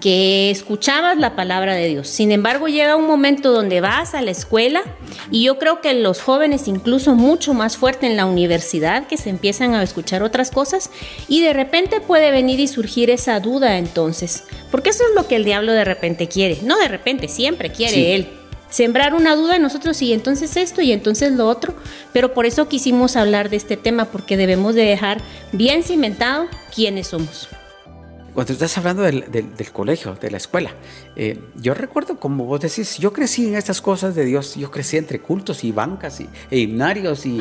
que 0.00 0.50
escuchabas 0.50 1.16
la 1.16 1.34
palabra 1.34 1.74
de 1.74 1.88
Dios. 1.88 2.08
Sin 2.08 2.30
embargo, 2.30 2.68
llega 2.68 2.94
un 2.94 3.06
momento 3.06 3.52
donde 3.52 3.80
vas 3.80 4.14
a 4.14 4.20
la 4.20 4.32
escuela 4.32 4.82
y 5.30 5.44
yo 5.44 5.58
creo 5.58 5.80
que 5.80 5.94
los 5.94 6.20
jóvenes, 6.20 6.68
incluso 6.68 7.14
mucho 7.14 7.54
más 7.54 7.78
fuerte 7.78 8.06
en 8.06 8.16
la 8.16 8.26
universidad, 8.26 9.06
que 9.06 9.16
se 9.16 9.30
empiezan 9.30 9.72
a 9.74 9.82
escuchar 9.82 10.22
otras 10.22 10.50
cosas 10.50 10.90
y 11.26 11.40
de 11.40 11.54
repente 11.54 12.02
puede 12.02 12.32
venir 12.32 12.60
y 12.60 12.68
surgir 12.68 13.08
esa 13.08 13.40
duda 13.40 13.78
entonces. 13.78 14.44
Porque 14.70 14.90
eso 14.90 15.04
es 15.08 15.14
lo 15.14 15.26
que 15.26 15.36
el 15.36 15.44
diablo 15.44 15.72
de 15.72 15.84
repente 15.84 16.28
quiere. 16.28 16.58
No 16.62 16.76
de 16.78 16.88
repente, 16.88 17.28
siempre 17.28 17.70
quiere 17.70 18.14
él 18.14 18.28
sembrar 18.74 19.14
una 19.14 19.36
duda 19.36 19.54
en 19.54 19.62
nosotros 19.62 20.02
y 20.02 20.12
entonces 20.12 20.56
esto 20.56 20.82
y 20.82 20.90
entonces 20.90 21.30
lo 21.30 21.46
otro, 21.46 21.74
pero 22.12 22.34
por 22.34 22.44
eso 22.44 22.66
quisimos 22.66 23.14
hablar 23.14 23.48
de 23.48 23.54
este 23.54 23.76
tema, 23.76 24.06
porque 24.06 24.36
debemos 24.36 24.74
de 24.74 24.82
dejar 24.82 25.20
bien 25.52 25.84
cimentado 25.84 26.48
quiénes 26.74 27.06
somos. 27.06 27.48
Cuando 28.34 28.52
estás 28.52 28.76
hablando 28.76 29.04
del, 29.04 29.22
colegio, 29.72 30.16
de 30.20 30.28
la 30.28 30.38
escuela, 30.38 30.72
eh, 31.14 31.38
yo 31.54 31.72
recuerdo, 31.72 32.18
como 32.18 32.46
vos 32.46 32.62
decís, 32.62 32.98
yo 32.98 33.12
crecí 33.12 33.46
en 33.46 33.54
estas 33.54 33.80
cosas 33.80 34.16
de 34.16 34.24
Dios, 34.24 34.56
yo 34.56 34.72
crecí 34.72 34.96
entre 34.96 35.20
cultos 35.20 35.62
y 35.62 35.70
bancas 35.70 36.18
y, 36.18 36.28
e 36.50 36.58
himnarios 36.58 37.26
y, 37.26 37.38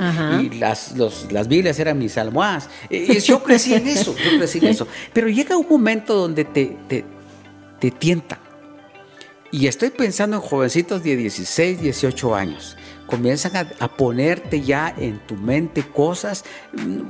las, 0.59 0.93
las 1.31 1.47
Biblias 1.47 1.79
eran 1.79 1.97
mis 1.97 2.15
almohadas. 2.19 2.69
Eh, 2.91 3.19
yo 3.21 3.41
crecí 3.41 3.73
en 3.73 3.87
eso, 3.87 4.13
yo 4.23 4.37
crecí 4.37 4.59
en 4.59 4.65
eso. 4.67 4.87
Pero 5.11 5.29
llega 5.29 5.57
un 5.57 5.65
momento 5.67 6.13
donde 6.13 6.45
te, 6.45 6.77
te, 6.87 7.03
te 7.79 7.89
tienta 7.89 8.42
y 9.53 9.67
estoy 9.67 9.91
pensando 9.91 10.37
en 10.37 10.41
jovencitos 10.41 11.03
de 11.03 11.15
16, 11.15 11.79
18 11.79 12.35
años. 12.35 12.75
Comienzan 13.05 13.69
a, 13.79 13.87
ponerte 13.87 14.61
ya 14.61 14.91
en 14.97 15.19
tu 15.27 15.35
mente 15.35 15.83
cosas, 15.83 16.43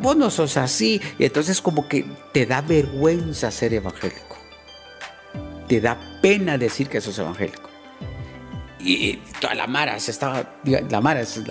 vos 0.01 0.17
no 0.17 0.29
sos 0.29 0.57
así, 0.57 1.01
y 1.17 1.23
entonces 1.23 1.61
como 1.61 1.87
que 1.87 2.05
te 2.33 2.45
da 2.45 2.59
vergüenza 2.59 3.49
ser 3.49 3.73
evangélico. 3.73 4.37
Te 5.69 5.79
da 5.79 5.97
pena 6.21 6.57
decir 6.57 6.89
que 6.89 6.99
sos 6.99 7.17
evangélico 7.17 7.72
y 8.83 9.21
toda 9.39 9.55
la 9.55 9.67
Mara 9.67 9.99
se 9.99 10.11
estaba, 10.11 10.55
la 10.63 11.01
Mara 11.01 11.21
es 11.21 11.41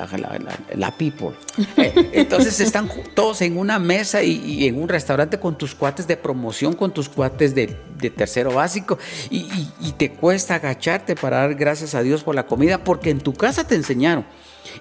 la, 0.75 0.97
people. 0.97 1.31
Eh, 1.77 2.11
entonces 2.12 2.61
están 2.61 2.91
todos 3.15 3.41
en 3.41 3.57
una 3.57 3.79
mesa 3.79 4.23
y, 4.23 4.67
en 4.67 4.81
un 4.81 4.89
restaurante 4.89 5.39
con 5.39 5.57
tus 5.57 5.75
cuates 5.75 6.07
de 6.07 6.17
promoción, 6.17 6.75
con 6.75 6.93
tus 6.93 7.09
cuates 7.09 7.55
de, 7.55 7.69
tercero 8.17 8.53
básico 8.53 8.99
y, 9.31 9.49
y, 9.81 9.93
te 9.93 10.11
cuesta 10.11 10.57
agacharte 10.57 11.15
para 11.15 11.39
dar 11.39 11.55
gracias 11.55 11.95
a 11.95 12.03
Dios 12.03 12.23
por 12.23 12.35
la 12.35 12.47
comida 12.47 12.85
porque 12.85 13.11
en 13.11 13.21
tu 13.21 13.33
casa 13.33 13.67
te 13.67 13.75
enseñaron. 13.75 14.25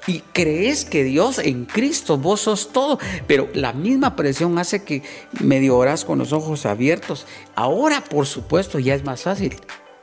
Y 0.08 0.20
crees 0.34 0.86
que 0.86 1.04
Dios 1.04 1.40
en 1.40 1.66
Cristo 1.66 2.18
vos 2.18 2.42
sos 2.42 2.72
todo, 2.72 3.00
pero 3.28 3.50
la 3.54 3.74
misma 3.74 4.16
presión 4.16 4.58
hace 4.58 4.84
que 4.84 5.04
medio 5.40 5.78
oras 5.78 6.06
con 6.06 6.20
los 6.20 6.34
ojos 6.34 6.66
abiertos. 6.66 7.26
Ahora, 7.56 8.04
por 8.04 8.28
supuesto, 8.28 8.80
ya 8.80 8.96
es 8.96 9.04
más 9.04 9.24
fácil 9.24 9.56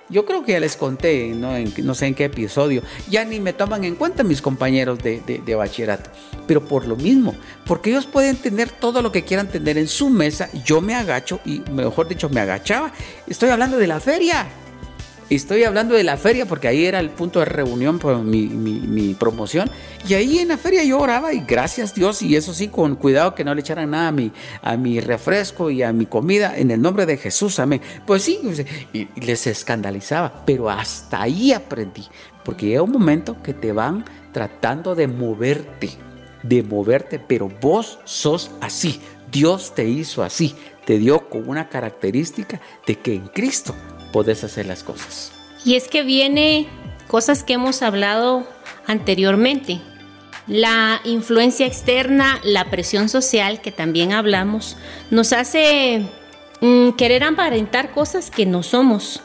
yo 0.09 0.25
creo 0.25 0.45
que 0.45 0.53
ya 0.53 0.61
les 0.61 0.77
conté, 0.77 1.29
no, 1.35 1.53
no 1.83 1.95
sé 1.95 2.07
en 2.07 2.15
qué 2.15 2.25
episodio, 2.25 2.83
ya 3.09 3.25
ni 3.25 3.41
me 3.41 3.53
toman 3.53 3.85
en 3.85 3.97
cuenta 3.97 4.23
mis 4.23 4.43
compañeros 4.43 4.99
de, 5.03 5.21
de, 5.21 5.55
bachillerato. 5.55 6.11
Pero 6.47 6.65
por 6.65 6.87
lo 6.87 6.97
mismo, 6.97 7.35
porque 7.67 7.91
ellos 7.91 8.07
pueden 8.07 8.37
tener 8.37 8.71
todo 8.71 9.03
lo 9.03 9.12
que 9.12 9.25
quieran 9.25 9.49
tener 9.49 9.79
en 9.79 9.88
su 9.88 10.09
mesa, 10.09 10.49
yo 10.65 10.81
me 10.81 10.95
agacho 10.95 11.41
y 11.45 11.61
mejor 11.71 12.09
dicho 12.09 12.29
me 12.29 12.41
agachaba. 12.41 12.93
Estoy 13.27 13.50
hablando 13.50 13.77
de 13.77 13.87
la 13.87 14.00
feria. 14.00 14.47
Estoy 15.30 15.64
hablando 15.64 15.94
de 15.94 16.04
la 16.04 16.16
feria 16.16 16.47
porque 16.47 16.68
ahí 16.68 16.87
era 16.87 17.00
el 17.00 17.11
punto 17.11 17.40
de 17.40 17.44
reunión 17.44 17.99
por 17.99 18.16
mi, 18.23 19.14
promoción. 19.18 19.70
Y 20.08 20.14
ahí 20.14 20.38
en 20.38 20.49
la 20.49 20.56
feria 20.56 20.82
yo 20.85 20.99
oraba 20.99 21.35
y 21.35 21.40
gracias 21.40 21.94
Dios, 21.94 22.23
y 22.23 22.35
eso 22.35 22.54
sí, 22.54 22.68
con 22.68 22.97
cuidado 22.97 23.35
que 23.35 23.44
no 23.44 23.54
le 23.54 23.61
echaran 23.61 23.90
nada 23.90 24.08
a 24.08 24.12
mi, 24.12 24.32
a 24.62 24.78
mi 24.78 25.00
refresco 25.00 25.70
y 25.70 25.82
a 25.82 25.92
mi 25.92 26.06
comida, 26.06 26.56
en 26.56 26.70
el 26.70 26.80
nombre 26.80 27.04
de 27.04 27.18
Jesús, 27.18 27.58
amén. 27.58 27.82
Pues 28.06 28.23
sí, 28.23 28.40
y, 28.94 29.06
les 29.20 29.47
escandalizaba, 29.47 30.44
pero 30.47 30.70
hasta 30.70 31.20
ahí 31.20 31.52
aprendí, 31.52 32.06
porque 32.42 32.66
llega 32.66 32.82
un 32.82 32.92
momento 32.92 33.42
que 33.42 33.52
te 33.52 33.73
van 33.73 34.06
tratando 34.32 34.94
de 34.94 35.08
moverte, 35.08 35.90
de 36.42 36.62
moverte, 36.62 37.18
pero 37.18 37.50
vos 37.61 37.99
sos 38.04 38.50
así. 38.62 38.99
Dios 39.30 39.75
te 39.75 39.87
hizo 39.87 40.23
así, 40.23 40.54
te 40.87 40.97
dio 40.97 41.28
con 41.28 41.50
una 41.50 41.68
característica 41.68 42.62
de 42.87 42.99
que 42.99 43.12
en 43.12 43.28
Cristo 43.28 43.75
podés 44.12 44.45
hacer 44.45 44.67
las 44.67 44.83
cosas. 44.83 45.33
Y 45.65 45.75
es 45.75 45.88
que 45.88 46.03
viene 46.03 46.69
cosas 47.09 47.43
que 47.43 47.55
hemos 47.55 47.83
hablado 47.83 48.47
anteriormente. 48.87 49.81
La 50.47 51.00
influencia 51.05 51.67
externa, 51.67 52.41
la 52.43 52.71
presión 52.71 53.09
social 53.09 53.61
que 53.61 53.73
también 53.73 54.12
hablamos, 54.12 54.77
nos 55.11 55.33
hace 55.33 56.03
mm, 56.61 56.91
querer 56.93 57.25
aparentar 57.25 57.93
cosas 57.93 58.31
que 58.31 58.47
no 58.47 58.62
somos. 58.62 59.21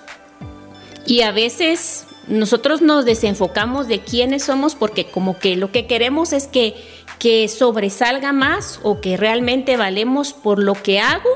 Y 1.06 1.22
a 1.22 1.32
veces 1.32 2.08
nosotros 2.28 2.82
nos 2.82 3.06
desenfocamos 3.06 3.88
de 3.88 4.00
quiénes 4.00 4.44
somos 4.44 4.76
porque 4.76 5.06
como 5.06 5.38
que 5.40 5.56
lo 5.56 5.72
que 5.72 5.88
queremos 5.88 6.34
es 6.34 6.48
que, 6.48 6.76
que 7.20 7.48
sobresalga 7.48 8.34
más 8.34 8.80
o 8.84 9.02
que 9.02 9.18
realmente 9.18 9.78
valemos 9.78 10.34
por 10.34 10.60
lo 10.60 10.74
que 10.74 11.00
hago 11.00 11.30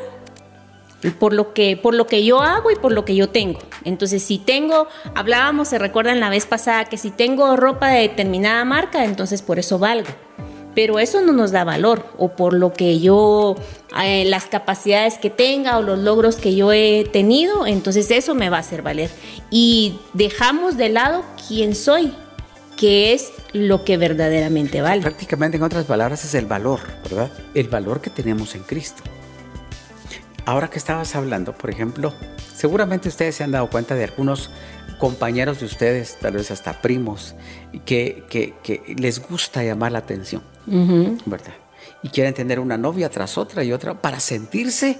por 1.19 1.33
lo 1.33 1.53
que 1.53 1.77
por 1.77 1.93
lo 1.93 2.07
que 2.07 2.23
yo 2.23 2.41
hago 2.41 2.71
y 2.71 2.75
por 2.75 2.91
lo 2.91 3.05
que 3.05 3.15
yo 3.15 3.29
tengo. 3.29 3.59
Entonces, 3.83 4.23
si 4.23 4.37
tengo, 4.37 4.87
hablábamos, 5.15 5.67
se 5.69 5.77
recuerdan 5.77 6.19
la 6.19 6.29
vez 6.29 6.45
pasada 6.45 6.85
que 6.85 6.97
si 6.97 7.11
tengo 7.11 7.55
ropa 7.55 7.89
de 7.89 8.01
determinada 8.01 8.65
marca, 8.65 9.05
entonces 9.05 9.41
por 9.41 9.59
eso 9.59 9.79
valgo. 9.79 10.09
Pero 10.73 10.99
eso 10.99 11.21
no 11.21 11.33
nos 11.33 11.51
da 11.51 11.63
valor 11.63 12.05
o 12.17 12.29
por 12.29 12.53
lo 12.53 12.73
que 12.73 12.99
yo 12.99 13.55
eh, 13.99 14.25
las 14.25 14.45
capacidades 14.45 15.17
que 15.17 15.31
tenga 15.31 15.77
o 15.79 15.81
los 15.81 15.97
logros 15.97 16.35
que 16.35 16.53
yo 16.53 16.71
he 16.71 17.07
tenido, 17.11 17.65
entonces 17.65 18.11
eso 18.11 18.35
me 18.35 18.49
va 18.49 18.57
a 18.57 18.59
hacer 18.59 18.83
valer. 18.83 19.09
Y 19.49 19.99
dejamos 20.13 20.77
de 20.77 20.89
lado 20.89 21.23
quién 21.47 21.73
soy, 21.73 22.13
que 22.75 23.13
es 23.13 23.31
lo 23.53 23.83
que 23.83 23.97
verdaderamente 23.97 24.81
vale. 24.81 25.01
Prácticamente, 25.01 25.57
en 25.57 25.63
otras 25.63 25.85
palabras, 25.85 26.23
es 26.23 26.35
el 26.35 26.45
valor, 26.45 26.79
¿verdad? 27.03 27.31
El 27.55 27.69
valor 27.69 27.99
que 27.99 28.11
tenemos 28.11 28.53
en 28.53 28.61
Cristo. 28.61 29.01
Ahora 30.47 30.69
que 30.69 30.77
estabas 30.77 31.13
hablando, 31.13 31.51
por 31.51 31.69
ejemplo, 31.69 32.13
seguramente 32.55 33.09
ustedes 33.09 33.35
se 33.35 33.43
han 33.43 33.51
dado 33.51 33.69
cuenta 33.69 33.95
de 33.95 34.05
algunos 34.05 34.49
compañeros 34.97 35.59
de 35.59 35.65
ustedes, 35.65 36.17
tal 36.21 36.35
vez 36.35 36.51
hasta 36.51 36.81
primos, 36.81 37.35
que, 37.85 38.23
que, 38.29 38.95
les 38.97 39.19
gusta 39.19 39.61
llamar 39.61 39.91
la 39.91 39.99
atención, 39.99 40.41
¿verdad? 41.25 41.53
Y 42.01 42.07
quieren 42.07 42.33
tener 42.33 42.61
una 42.61 42.77
novia 42.77 43.09
tras 43.09 43.37
otra 43.37 43.65
y 43.65 43.73
otra 43.73 44.01
para 44.01 44.21
sentirse 44.21 44.99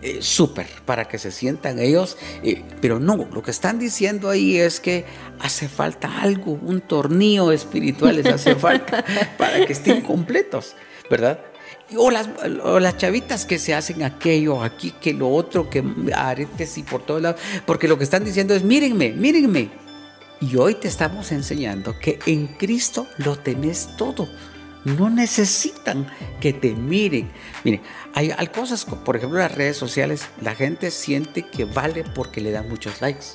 eh, 0.00 0.22
súper, 0.22 0.66
para 0.86 1.06
que 1.06 1.18
se 1.18 1.30
sientan 1.30 1.78
ellos. 1.78 2.16
Eh, 2.42 2.64
pero 2.80 2.98
no, 2.98 3.16
lo 3.16 3.42
que 3.42 3.50
están 3.50 3.78
diciendo 3.78 4.30
ahí 4.30 4.56
es 4.56 4.80
que 4.80 5.04
hace 5.40 5.68
falta 5.68 6.22
algo, 6.22 6.52
un 6.52 6.80
tornillo 6.80 7.52
espiritual 7.52 8.16
les 8.16 8.32
hace 8.32 8.54
falta 8.54 9.04
para 9.36 9.66
que 9.66 9.74
estén 9.74 10.00
completos, 10.00 10.74
¿verdad? 11.10 11.38
O 11.96 12.10
las, 12.10 12.28
las 12.80 12.96
chavitas 12.96 13.44
que 13.44 13.58
se 13.58 13.74
hacen 13.74 14.02
aquello, 14.02 14.62
aquí, 14.62 14.90
que 14.90 15.12
lo 15.12 15.30
otro, 15.30 15.70
que 15.70 15.84
aretes 16.14 16.78
y 16.78 16.82
por 16.82 17.02
todos 17.02 17.22
lados. 17.22 17.40
Porque 17.64 17.86
lo 17.86 17.96
que 17.96 18.04
están 18.04 18.24
diciendo 18.24 18.54
es, 18.54 18.64
mírenme, 18.64 19.12
mírenme. 19.12 19.70
Y 20.40 20.56
hoy 20.56 20.74
te 20.74 20.88
estamos 20.88 21.30
enseñando 21.32 21.98
que 21.98 22.18
en 22.26 22.48
Cristo 22.48 23.06
lo 23.18 23.38
tenés 23.38 23.90
todo. 23.96 24.28
No 24.84 25.10
necesitan 25.10 26.06
que 26.40 26.52
te 26.52 26.74
miren. 26.74 27.30
Miren, 27.64 27.82
hay, 28.14 28.32
hay 28.36 28.46
cosas, 28.48 28.84
por 28.84 29.16
ejemplo, 29.16 29.38
las 29.38 29.54
redes 29.54 29.76
sociales, 29.76 30.28
la 30.42 30.54
gente 30.54 30.90
siente 30.90 31.42
que 31.42 31.64
vale 31.64 32.04
porque 32.14 32.40
le 32.40 32.50
dan 32.50 32.68
muchos 32.68 33.00
likes. 33.00 33.26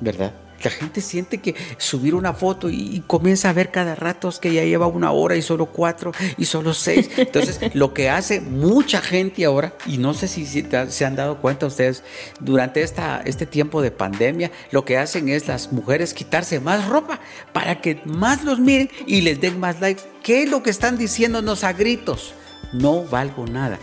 ¿Verdad? 0.00 0.34
La 0.62 0.70
gente 0.70 1.00
siente 1.00 1.38
que 1.38 1.54
subir 1.78 2.14
una 2.14 2.32
foto 2.32 2.70
y, 2.70 3.02
comienza 3.06 3.50
a 3.50 3.52
ver 3.52 3.70
cada 3.70 3.94
rato 3.94 4.32
que 4.40 4.52
ya 4.52 4.64
lleva 4.64 4.86
una 4.86 5.10
hora 5.10 5.36
y 5.36 5.42
solo 5.42 5.66
cuatro 5.66 6.12
y 6.36 6.44
solo 6.44 6.74
seis. 6.74 7.10
Entonces, 7.16 7.58
lo 7.74 7.92
que 7.92 8.08
hace 8.08 8.40
mucha 8.40 9.00
gente 9.00 9.44
ahora, 9.44 9.74
y 9.86 9.98
no 9.98 10.14
sé 10.14 10.28
si, 10.28 10.46
se 10.46 11.04
han 11.04 11.16
dado 11.16 11.38
cuenta 11.38 11.66
ustedes, 11.66 12.02
durante 12.40 12.82
esta, 12.82 13.22
este 13.24 13.46
tiempo 13.46 13.82
de 13.82 13.90
pandemia, 13.90 14.50
lo 14.70 14.84
que 14.84 14.98
hacen 14.98 15.28
es 15.28 15.48
las 15.48 15.72
mujeres 15.72 16.14
quitarse 16.14 16.60
más 16.60 16.88
ropa 16.88 17.20
para 17.52 17.80
que 17.80 18.00
más 18.04 18.44
los 18.44 18.58
miren 18.60 18.90
y 19.06 19.22
les 19.22 19.40
den 19.40 19.58
más 19.58 19.80
likes. 19.80 20.02
¿Qué 20.22 20.44
es 20.44 20.50
lo 20.50 20.62
que 20.62 20.70
están 20.70 20.96
diciéndonos 20.96 21.64
a 21.64 21.72
gritos? 21.72 22.34
No 22.72 23.04
valgo 23.04 23.46
nada. 23.46 23.78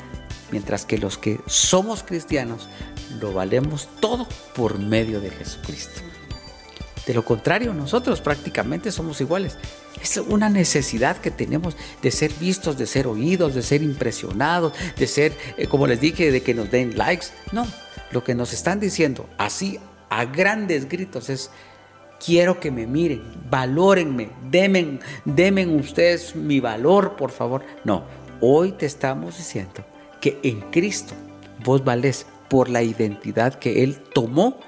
Mientras 0.52 0.86
que 0.86 0.98
los 0.98 1.18
que 1.18 1.40
somos 1.46 2.04
cristianos 2.04 2.70
lo 3.20 3.34
valemos 3.34 3.88
todo 4.00 4.28
por 4.56 4.80
medio 4.80 5.20
de 5.22 5.30
Jesucristo. 5.30 6.09
De 7.10 7.16
lo 7.16 7.26
contrario, 7.26 7.74
nosotros 7.74 8.22
prácticamente 8.22 8.92
somos 8.92 9.20
iguales. 9.20 9.58
Es 10.00 10.18
una 10.18 10.48
necesidad 10.48 11.18
que 11.18 11.32
tenemos 11.32 11.76
de 12.04 12.12
ser 12.12 12.32
vistos, 12.40 12.78
de 12.78 12.86
ser 12.86 13.08
oídos, 13.08 13.56
de 13.56 13.64
ser 13.64 13.82
impresionados, 13.82 14.74
de 14.96 15.08
ser, 15.08 15.36
eh, 15.58 15.66
como 15.66 15.88
les 15.88 16.00
dije, 16.00 16.32
de 16.32 16.44
que 16.44 16.54
nos 16.54 16.70
den 16.70 17.00
likes. 17.00 17.30
No, 17.52 17.66
lo 18.12 18.24
que 18.24 18.36
nos 18.36 18.54
están 18.54 18.80
diciendo 18.80 19.28
así 19.40 19.80
a 20.12 20.26
grandes 20.26 20.88
gritos 20.88 21.32
es, 21.32 21.50
quiero 22.24 22.60
que 22.60 22.70
me 22.70 22.86
miren, 22.86 23.24
valórenme, 23.50 24.30
demen, 24.52 25.00
demen 25.26 25.80
ustedes 25.80 26.36
mi 26.36 26.60
valor, 26.60 27.16
por 27.16 27.32
favor. 27.32 27.64
No, 27.86 28.04
hoy 28.40 28.74
te 28.74 28.86
estamos 28.86 29.36
diciendo 29.36 29.84
que 30.22 30.38
en 30.44 30.62
Cristo 30.70 31.16
vos 31.66 31.84
valés 31.84 32.28
por 32.50 32.70
la 32.70 32.84
identidad 32.84 33.56
que 33.56 33.82
Él 33.82 34.00
tomó 34.14 34.60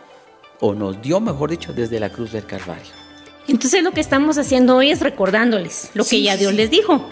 o 0.62 0.74
nos 0.74 1.02
dio, 1.02 1.20
mejor 1.20 1.50
dicho, 1.50 1.74
desde 1.74 2.00
la 2.00 2.10
cruz 2.10 2.32
del 2.32 2.46
Calvario. 2.46 2.94
Entonces 3.48 3.84
lo 3.84 3.92
que 3.92 4.00
estamos 4.00 4.38
haciendo 4.38 4.78
hoy 4.78 4.92
es 4.92 5.02
recordándoles 5.02 5.92
lo 5.94 6.06
que 6.06 6.22
ya 6.22 6.38
Dios 6.38 6.54
les 6.54 6.72
dijo. 6.72 7.10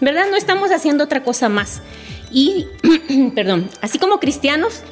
¿Verdad? 0.00 0.26
No 0.30 0.36
estamos 0.36 0.70
haciendo 0.70 1.04
otra 1.04 1.24
cosa 1.24 1.48
más. 1.48 1.80
Y, 2.30 2.66
perdón, 3.34 3.68
así 3.80 3.98
como 3.98 4.20
cristianos, 4.20 4.82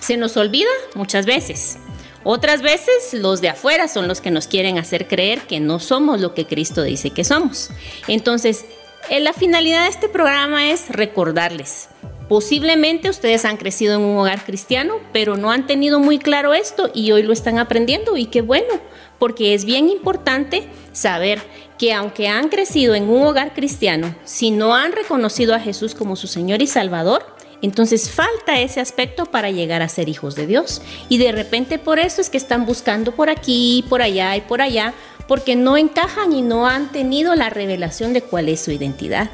se 0.00 0.16
nos 0.16 0.36
olvida 0.36 0.70
muchas 0.94 1.26
veces. 1.26 1.78
Otras 2.24 2.62
veces 2.62 3.14
los 3.14 3.40
de 3.40 3.50
afuera 3.50 3.88
son 3.88 4.08
los 4.08 4.20
que 4.20 4.30
nos 4.30 4.48
quieren 4.48 4.76
hacer 4.76 5.06
creer 5.06 5.40
que 5.42 5.60
no 5.60 5.78
somos 5.78 6.20
lo 6.20 6.34
que 6.34 6.46
Cristo 6.46 6.82
dice 6.82 7.10
que 7.10 7.24
somos. 7.24 7.70
Entonces, 8.08 8.64
eh, 9.08 9.20
la 9.20 9.32
finalidad 9.32 9.84
de 9.84 9.90
este 9.90 10.08
programa 10.08 10.70
es 10.70 10.88
recordarles 10.88 11.88
Posiblemente 12.28 13.08
ustedes 13.08 13.46
han 13.46 13.56
crecido 13.56 13.94
en 13.94 14.02
un 14.02 14.18
hogar 14.18 14.44
cristiano, 14.44 14.96
pero 15.12 15.38
no 15.38 15.50
han 15.50 15.66
tenido 15.66 15.98
muy 15.98 16.18
claro 16.18 16.52
esto 16.52 16.90
y 16.92 17.10
hoy 17.12 17.22
lo 17.22 17.32
están 17.32 17.58
aprendiendo 17.58 18.18
y 18.18 18.26
qué 18.26 18.42
bueno, 18.42 18.80
porque 19.18 19.54
es 19.54 19.64
bien 19.64 19.88
importante 19.88 20.68
saber 20.92 21.40
que 21.78 21.94
aunque 21.94 22.28
han 22.28 22.50
crecido 22.50 22.94
en 22.94 23.08
un 23.08 23.24
hogar 23.24 23.54
cristiano, 23.54 24.14
si 24.24 24.50
no 24.50 24.74
han 24.74 24.92
reconocido 24.92 25.54
a 25.54 25.60
Jesús 25.60 25.94
como 25.94 26.16
su 26.16 26.26
Señor 26.26 26.60
y 26.60 26.66
Salvador, 26.66 27.24
entonces 27.62 28.10
falta 28.10 28.60
ese 28.60 28.80
aspecto 28.80 29.26
para 29.26 29.50
llegar 29.50 29.80
a 29.80 29.88
ser 29.88 30.08
hijos 30.10 30.34
de 30.34 30.46
Dios. 30.46 30.82
Y 31.08 31.18
de 31.18 31.32
repente 31.32 31.78
por 31.78 31.98
eso 31.98 32.20
es 32.20 32.28
que 32.28 32.36
están 32.36 32.66
buscando 32.66 33.12
por 33.12 33.30
aquí, 33.30 33.84
por 33.88 34.02
allá 34.02 34.36
y 34.36 34.42
por 34.42 34.60
allá, 34.60 34.92
porque 35.26 35.56
no 35.56 35.76
encajan 35.76 36.32
y 36.32 36.42
no 36.42 36.66
han 36.66 36.92
tenido 36.92 37.34
la 37.34 37.48
revelación 37.48 38.12
de 38.12 38.22
cuál 38.22 38.48
es 38.48 38.60
su 38.60 38.70
identidad. 38.70 39.30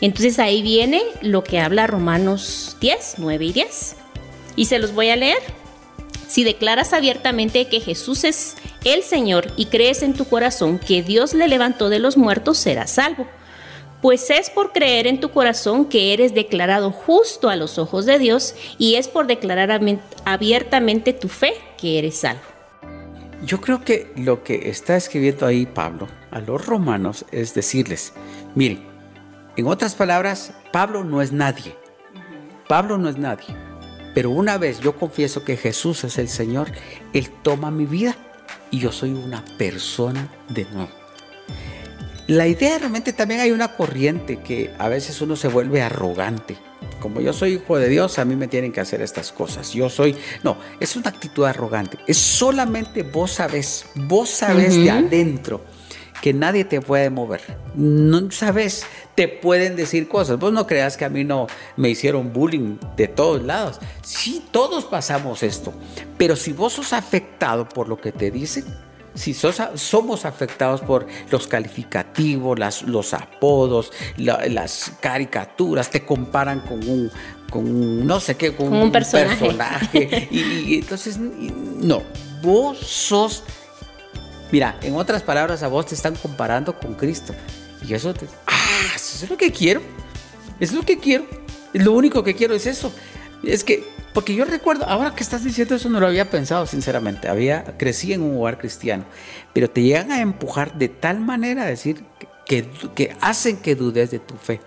Entonces 0.00 0.38
ahí 0.38 0.62
viene 0.62 1.02
lo 1.20 1.44
que 1.44 1.58
habla 1.58 1.86
Romanos 1.86 2.76
10, 2.80 3.16
9 3.18 3.44
y 3.44 3.52
10. 3.52 3.96
Y 4.56 4.64
se 4.66 4.78
los 4.78 4.94
voy 4.94 5.10
a 5.10 5.16
leer. 5.16 5.38
Si 6.26 6.44
declaras 6.44 6.92
abiertamente 6.92 7.66
que 7.66 7.80
Jesús 7.80 8.24
es 8.24 8.56
el 8.84 9.02
Señor 9.02 9.48
y 9.56 9.66
crees 9.66 10.02
en 10.02 10.14
tu 10.14 10.26
corazón 10.26 10.78
que 10.78 11.02
Dios 11.02 11.34
le 11.34 11.48
levantó 11.48 11.88
de 11.88 11.98
los 11.98 12.16
muertos, 12.16 12.58
serás 12.58 12.92
salvo. 12.92 13.26
Pues 14.00 14.30
es 14.30 14.48
por 14.48 14.72
creer 14.72 15.06
en 15.06 15.20
tu 15.20 15.30
corazón 15.30 15.84
que 15.84 16.14
eres 16.14 16.32
declarado 16.32 16.90
justo 16.90 17.50
a 17.50 17.56
los 17.56 17.78
ojos 17.78 18.06
de 18.06 18.18
Dios 18.18 18.54
y 18.78 18.94
es 18.94 19.08
por 19.08 19.26
declarar 19.26 19.80
abiertamente 20.24 21.12
tu 21.12 21.28
fe 21.28 21.54
que 21.76 21.98
eres 21.98 22.18
salvo. 22.18 22.40
Yo 23.44 23.60
creo 23.60 23.84
que 23.84 24.10
lo 24.16 24.42
que 24.42 24.70
está 24.70 24.96
escribiendo 24.96 25.46
ahí 25.46 25.66
Pablo 25.66 26.08
a 26.30 26.40
los 26.40 26.64
romanos 26.64 27.24
es 27.32 27.54
decirles, 27.54 28.12
miren, 28.54 28.89
en 29.60 29.66
otras 29.66 29.94
palabras, 29.94 30.52
Pablo 30.72 31.04
no 31.04 31.22
es 31.22 31.32
nadie. 31.32 31.76
Pablo 32.66 32.98
no 32.98 33.08
es 33.08 33.18
nadie. 33.18 33.54
Pero 34.14 34.30
una 34.30 34.58
vez 34.58 34.80
yo 34.80 34.96
confieso 34.96 35.44
que 35.44 35.56
Jesús 35.56 36.02
es 36.04 36.18
el 36.18 36.28
Señor, 36.28 36.72
Él 37.12 37.30
toma 37.42 37.70
mi 37.70 37.86
vida 37.86 38.16
y 38.70 38.78
yo 38.78 38.90
soy 38.90 39.12
una 39.12 39.44
persona 39.58 40.28
de 40.48 40.64
nuevo. 40.64 40.90
La 42.26 42.46
idea 42.46 42.78
realmente 42.78 43.12
también 43.12 43.40
hay 43.40 43.50
una 43.50 43.76
corriente 43.76 44.38
que 44.38 44.72
a 44.78 44.88
veces 44.88 45.20
uno 45.20 45.36
se 45.36 45.48
vuelve 45.48 45.82
arrogante. 45.82 46.56
Como 47.00 47.20
yo 47.20 47.32
soy 47.32 47.54
hijo 47.54 47.76
de 47.76 47.88
Dios, 47.88 48.18
a 48.18 48.24
mí 48.24 48.36
me 48.36 48.48
tienen 48.48 48.72
que 48.72 48.80
hacer 48.80 49.02
estas 49.02 49.32
cosas. 49.32 49.72
Yo 49.72 49.90
soy... 49.90 50.16
No, 50.42 50.56
es 50.78 50.96
una 50.96 51.10
actitud 51.10 51.44
arrogante. 51.44 51.98
Es 52.06 52.18
solamente 52.18 53.02
vos 53.02 53.32
sabes, 53.32 53.86
vos 53.94 54.30
sabes 54.30 54.76
de 54.76 54.90
adentro 54.90 55.64
que 56.20 56.32
nadie 56.32 56.64
te 56.64 56.80
puede 56.80 57.10
mover. 57.10 57.40
No 57.74 58.30
sabes, 58.30 58.84
te 59.14 59.28
pueden 59.28 59.76
decir 59.76 60.08
cosas. 60.08 60.38
Vos 60.38 60.52
no 60.52 60.66
creas 60.66 60.96
que 60.96 61.04
a 61.04 61.08
mí 61.08 61.24
no 61.24 61.46
me 61.76 61.88
hicieron 61.88 62.32
bullying 62.32 62.76
de 62.96 63.08
todos 63.08 63.42
lados. 63.42 63.78
Sí, 64.02 64.44
todos 64.50 64.84
pasamos 64.84 65.42
esto. 65.42 65.72
Pero 66.18 66.36
si 66.36 66.52
vos 66.52 66.74
sos 66.74 66.92
afectado 66.92 67.68
por 67.68 67.88
lo 67.88 68.00
que 68.00 68.12
te 68.12 68.30
dicen, 68.30 68.64
si 69.14 69.34
somos 69.34 70.24
afectados 70.24 70.80
por 70.82 71.06
los 71.30 71.46
calificativos, 71.46 72.58
las, 72.58 72.82
los 72.82 73.12
apodos, 73.12 73.92
las 74.16 74.92
caricaturas, 75.00 75.90
te 75.90 76.04
comparan 76.04 76.60
con 76.60 76.88
un, 76.88 77.10
con 77.50 78.06
no 78.06 78.20
sé 78.20 78.36
qué, 78.36 78.54
con, 78.54 78.72
un, 78.72 78.92
personaje. 78.92 80.28
y, 80.30 80.78
entonces, 80.78 81.18
no, 81.18 82.02
vos 82.42 82.78
sos 82.78 83.42
Mira, 84.52 84.78
en 84.82 84.96
otras 84.96 85.22
palabras, 85.22 85.62
a 85.62 85.68
vos 85.68 85.86
te 85.86 85.94
están 85.94 86.16
comparando 86.16 86.78
con 86.78 86.94
Cristo. 86.94 87.34
Y 87.86 87.94
eso 87.94 88.12
te. 88.12 88.26
¡Ah! 88.46 88.56
Eso 88.94 89.24
es 89.24 89.30
lo 89.30 89.36
que 89.36 89.52
quiero. 89.52 89.80
Es 90.58 90.72
lo 90.72 90.82
que 90.82 90.98
quiero. 90.98 91.24
Lo 91.72 91.92
único 91.92 92.24
que 92.24 92.34
quiero 92.34 92.54
es 92.54 92.66
eso. 92.66 92.92
Es 93.44 93.64
que, 93.64 93.84
porque 94.12 94.34
yo 94.34 94.44
recuerdo, 94.44 94.84
ahora 94.86 95.14
que 95.14 95.22
estás 95.22 95.44
diciendo 95.44 95.74
eso, 95.74 95.88
no 95.88 96.00
lo 96.00 96.06
había 96.06 96.28
pensado, 96.28 96.66
sinceramente. 96.66 97.28
Había, 97.28 97.64
crecí 97.78 98.12
en 98.12 98.22
un 98.22 98.36
hogar 98.36 98.58
cristiano. 98.58 99.04
Pero 99.52 99.70
te 99.70 99.82
llegan 99.82 100.10
a 100.10 100.20
empujar 100.20 100.76
de 100.76 100.88
tal 100.88 101.20
manera 101.20 101.62
a 101.62 101.66
decir 101.66 102.04
que, 102.44 102.68
que 102.94 103.16
hacen 103.20 103.56
que 103.56 103.76
dudes 103.76 104.10
de 104.10 104.18
tu 104.18 104.34
fe. 104.34 104.60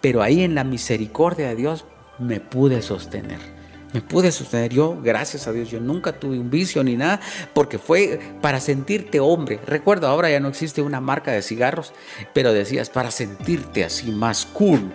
Pero 0.00 0.22
ahí 0.22 0.42
en 0.42 0.54
la 0.54 0.64
misericordia 0.64 1.48
de 1.48 1.56
Dios 1.56 1.86
me 2.18 2.40
pude 2.40 2.82
sostener 2.82 3.57
Me 3.92 4.02
pude 4.02 4.30
sostener 4.32 4.72
yo, 4.72 4.98
gracias 5.02 5.46
a 5.46 5.52
Dios, 5.52 5.70
yo 5.70 5.80
nunca 5.80 6.12
tuve 6.12 6.38
un 6.38 6.50
vicio 6.50 6.84
ni 6.84 6.96
nada, 6.96 7.20
porque 7.54 7.78
fue 7.78 8.20
para 8.42 8.60
sentirte 8.60 9.18
hombre. 9.18 9.60
Recuerdo, 9.66 10.08
ahora 10.08 10.28
ya 10.30 10.40
no 10.40 10.48
existe 10.48 10.82
una 10.82 11.00
marca 11.00 11.32
de 11.32 11.40
cigarros, 11.40 11.94
pero 12.34 12.52
decías, 12.52 12.90
para 12.90 13.10
sentirte 13.10 13.84
así 13.84 14.10
más 14.10 14.44
cool. 14.44 14.92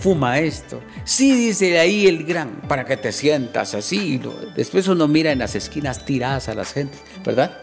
Fuma 0.00 0.38
esto. 0.38 0.80
Sí, 1.04 1.32
dice 1.32 1.78
ahí 1.78 2.06
el 2.06 2.24
gran, 2.24 2.62
para 2.68 2.84
que 2.84 2.96
te 2.96 3.12
sientas 3.12 3.74
así. 3.74 4.20
Después 4.56 4.88
uno 4.88 5.06
mira 5.06 5.30
en 5.30 5.38
las 5.38 5.54
esquinas 5.54 6.04
tiradas 6.04 6.48
a 6.48 6.54
las 6.54 6.72
gentes, 6.72 7.00
¿verdad? 7.24 7.60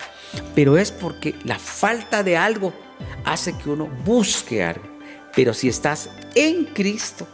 Pero 0.54 0.78
es 0.78 0.92
porque 0.92 1.36
la 1.44 1.60
falta 1.60 2.24
de 2.24 2.38
algo 2.38 2.74
hace 3.26 3.58
que 3.58 3.70
uno 3.70 3.88
busque 4.06 4.64
algo. 4.64 4.84
Pero 5.36 5.54
si 5.54 5.68
estás 5.68 6.10
en 6.36 6.66
Cristo, 6.66 7.28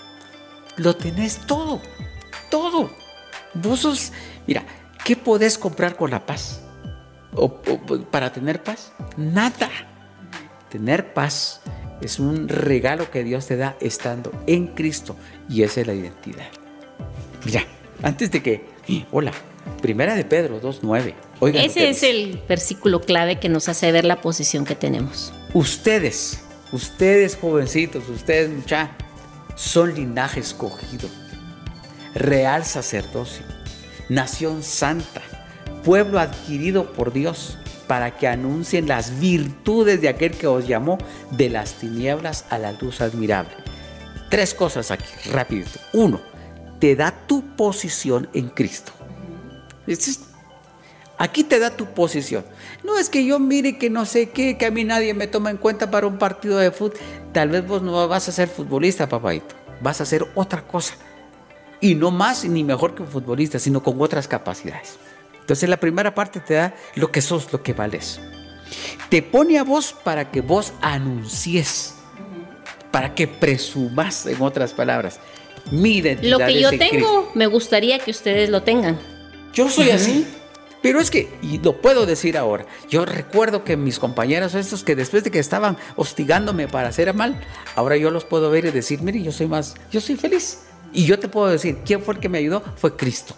lo 0.78 0.96
tenés 0.96 1.38
todo 1.46 1.82
todo. 2.52 2.92
Mira, 4.46 4.64
¿qué 5.04 5.16
podés 5.16 5.58
comprar 5.58 5.96
con 5.96 6.12
la 6.12 6.24
paz? 6.24 6.62
¿O, 7.34 7.62
para 8.12 8.32
tener 8.32 8.62
paz? 8.62 8.92
Nada. 9.18 9.70
Tener 10.70 11.14
paz 11.14 11.62
es 12.02 12.20
un 12.20 12.48
regalo 12.48 13.10
que 13.10 13.24
Dios 13.24 13.48
te 13.48 13.58
da 13.58 13.76
estando 13.82 14.32
en 14.46 14.68
Cristo 14.68 15.16
y 15.50 15.64
esa 15.64 15.82
es 15.82 15.88
la 15.88 15.94
identidad. 15.94 16.48
Mira, 17.46 17.66
antes 18.04 18.32
de 18.32 18.44
que, 18.44 18.66
hola, 19.12 19.32
primera 19.82 20.16
de 20.16 20.24
Pedro 20.24 20.62
2.9. 20.62 21.14
Ese 21.56 21.90
es 21.90 22.04
el 22.04 22.42
versículo 22.48 23.02
clave 23.02 23.40
que 23.40 23.50
nos 23.50 23.68
hace 23.68 23.92
ver 23.92 24.06
la 24.06 24.22
posición 24.22 24.66
que 24.66 24.76
tenemos. 24.76 25.34
Ustedes, 25.54 26.44
ustedes 26.72 27.36
jovencitos, 27.36 28.08
ustedes 28.10 28.50
muchachos, 28.50 28.96
son 29.56 29.94
linaje 29.94 30.40
escogido 30.40 31.10
real 32.13 32.65
sacerdocio, 32.65 33.45
nación 34.10 34.63
santa, 34.63 35.21
pueblo 35.84 36.19
adquirido 36.19 36.91
por 36.93 37.13
Dios, 37.13 37.58
para 37.88 38.15
que 38.17 38.28
anuncien 38.28 38.88
las 38.88 39.19
virtudes 39.19 40.00
de 40.02 40.10
aquel 40.10 40.32
que 40.32 40.47
os 40.47 40.67
llamó 40.67 40.97
de 41.32 41.50
las 41.50 41.74
tinieblas 41.74 42.45
a 42.50 42.58
la 42.58 42.71
luz 42.71 43.02
admirable. 43.02 43.52
Tres 44.30 44.54
cosas 44.54 44.91
aquí, 44.91 45.30
rápido. 45.30 45.67
Uno, 45.91 46.21
te 46.80 46.95
da 46.95 47.12
tu 47.28 47.56
posición 47.58 48.30
en 48.34 48.47
Cristo. 48.47 48.93
Aquí 51.17 51.43
te 51.43 51.60
da 51.60 51.71
tu 51.71 51.88
posición. 51.88 52.45
No 52.84 52.97
es 52.97 53.10
que 53.10 53.26
yo 53.26 53.39
mire 53.39 53.78
que 53.78 53.89
no 53.89 54.06
sé 54.06 54.30
qué, 54.30 54.58
que 54.58 54.67
a 54.67 54.71
mí 54.71 54.86
nadie 54.86 55.13
me 55.13 55.28
toma 55.28 55.52
en 55.52 55.58
cuenta 55.58 55.91
para 55.91 56.08
un 56.08 56.17
partido 56.17 56.58
de 56.60 56.71
fútbol. 56.71 56.97
Tal 57.34 57.50
vez 57.50 57.67
vos 57.67 57.82
no 57.82 58.08
vas 58.08 58.30
a 58.30 58.32
ser 58.32 58.47
futbolista, 58.47 59.10
papadito. 59.10 59.56
Vas 59.82 60.00
a 60.00 60.04
hacer 60.04 60.26
otra 60.34 60.65
cosa 60.65 60.95
y 61.82 61.96
no 61.96 62.12
más 62.12 62.46
ni 62.46 62.63
mejor 62.63 62.96
que 62.96 63.02
un 63.02 63.10
futbolista, 63.10 63.60
sino 63.60 63.84
con 63.84 64.00
otras 64.00 64.28
capacidades. 64.28 64.98
Entonces 65.39 65.67
la 65.67 65.78
primera 65.78 66.15
parte 66.15 66.39
te 66.39 66.54
da 66.54 66.76
lo 66.96 67.12
que 67.12 67.22
sos, 67.22 67.52
lo 67.52 67.62
que 67.62 67.74
vales. 67.74 68.22
Te 69.10 69.22
pone 69.22 69.58
a 69.58 69.63
vos 69.63 69.94
para 70.04 70.32
que 70.32 70.39
vos 70.41 70.72
anuncies, 70.82 71.96
para 72.91 73.13
que 73.13 73.28
presumas, 73.28 74.26
en 74.28 74.41
otras 74.41 74.74
palabras. 74.74 75.20
Mi 75.72 76.02
Lo 76.02 76.38
que 76.38 76.62
yo 76.62 76.70
tengo, 76.78 77.32
me 77.34 77.48
gustaría 77.48 78.00
que 78.00 78.12
ustedes 78.12 78.50
lo 78.50 78.63
tengan. 78.63 78.98
Yo 79.54 79.70
soy 79.70 79.89
así. 79.89 80.28
Pero 80.82 81.00
es 81.00 81.12
que, 81.12 81.30
y 81.44 81.60
lo 81.60 81.80
puedo 81.80 82.08
decir 82.08 82.38
ahora, 82.38 82.65
yo 82.89 83.06
recuerdo 83.06 83.63
que 83.63 83.78
mis 83.78 84.00
compañeros 84.00 84.56
estos 84.56 84.84
que 84.84 84.96
después 84.96 85.24
de 85.24 85.30
que 85.30 85.38
estaban 85.38 85.78
hostigándome 85.96 86.67
para 86.67 86.89
hacer 86.89 87.13
mal, 87.13 87.39
ahora 87.76 87.98
yo 87.98 88.10
los 88.10 88.26
puedo 88.26 88.50
ver 88.50 88.65
y 88.65 88.72
decir, 88.72 89.04
mire, 89.04 89.22
yo 89.22 89.32
soy 89.32 89.46
más, 89.46 89.76
yo 89.91 90.02
soy 90.02 90.15
feliz. 90.15 90.58
Y 90.94 91.06
yo 91.06 91.20
te 91.20 91.28
puedo 91.28 91.48
decir, 91.48 91.80
¿quién 91.86 92.02
fue 92.02 92.16
el 92.16 92.20
que 92.20 92.30
me 92.30 92.40
ayudó? 92.40 92.62
Fue 92.76 92.96
Cristo. 92.96 93.36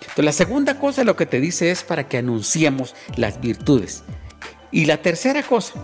Entonces, 0.00 0.24
la 0.24 0.32
segunda 0.32 0.78
cosa 0.78 1.04
lo 1.04 1.16
que 1.16 1.26
te 1.26 1.40
dice 1.40 1.70
es 1.70 1.82
para 1.82 2.08
que 2.08 2.18
anunciemos 2.18 2.94
las 3.16 3.40
virtudes. 3.40 4.02
Y 4.70 4.84
la 4.86 4.98
tercera 4.98 5.42
cosa, 5.42 5.74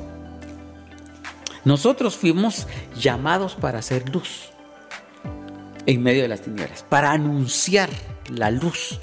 nosotros 1.65 2.17
fuimos 2.17 2.67
llamados 2.99 3.55
para 3.55 3.79
hacer 3.79 4.09
luz 4.11 4.51
en 5.87 6.03
medio 6.03 6.23
de 6.23 6.29
las 6.29 6.43
tinieblas, 6.43 6.85
para 6.89 7.13
anunciar 7.13 7.91
la 8.29 8.51
luz. 8.51 9.01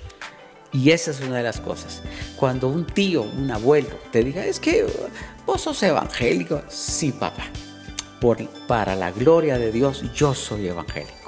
Y 0.72 0.92
esa 0.92 1.12
es 1.12 1.22
una 1.22 1.38
de 1.38 1.44
las 1.44 1.60
cosas. 1.60 2.02
Cuando 2.36 2.68
un 2.68 2.86
tío, 2.86 3.24
un 3.24 3.50
abuelo 3.52 3.90
te 4.12 4.24
diga, 4.24 4.46
es 4.46 4.60
que 4.60 4.86
vos 5.46 5.62
sos 5.62 5.82
evangélico, 5.84 6.62
sí, 6.68 7.12
papá. 7.12 7.44
Por, 8.20 8.46
para 8.68 8.96
la 8.96 9.12
gloria 9.12 9.58
de 9.58 9.72
Dios, 9.72 10.04
yo 10.14 10.34
soy 10.34 10.68
evangélico 10.68 11.23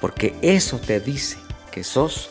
porque 0.00 0.36
eso 0.42 0.78
te 0.78 1.00
dice 1.00 1.38
que 1.70 1.84
sos 1.84 2.30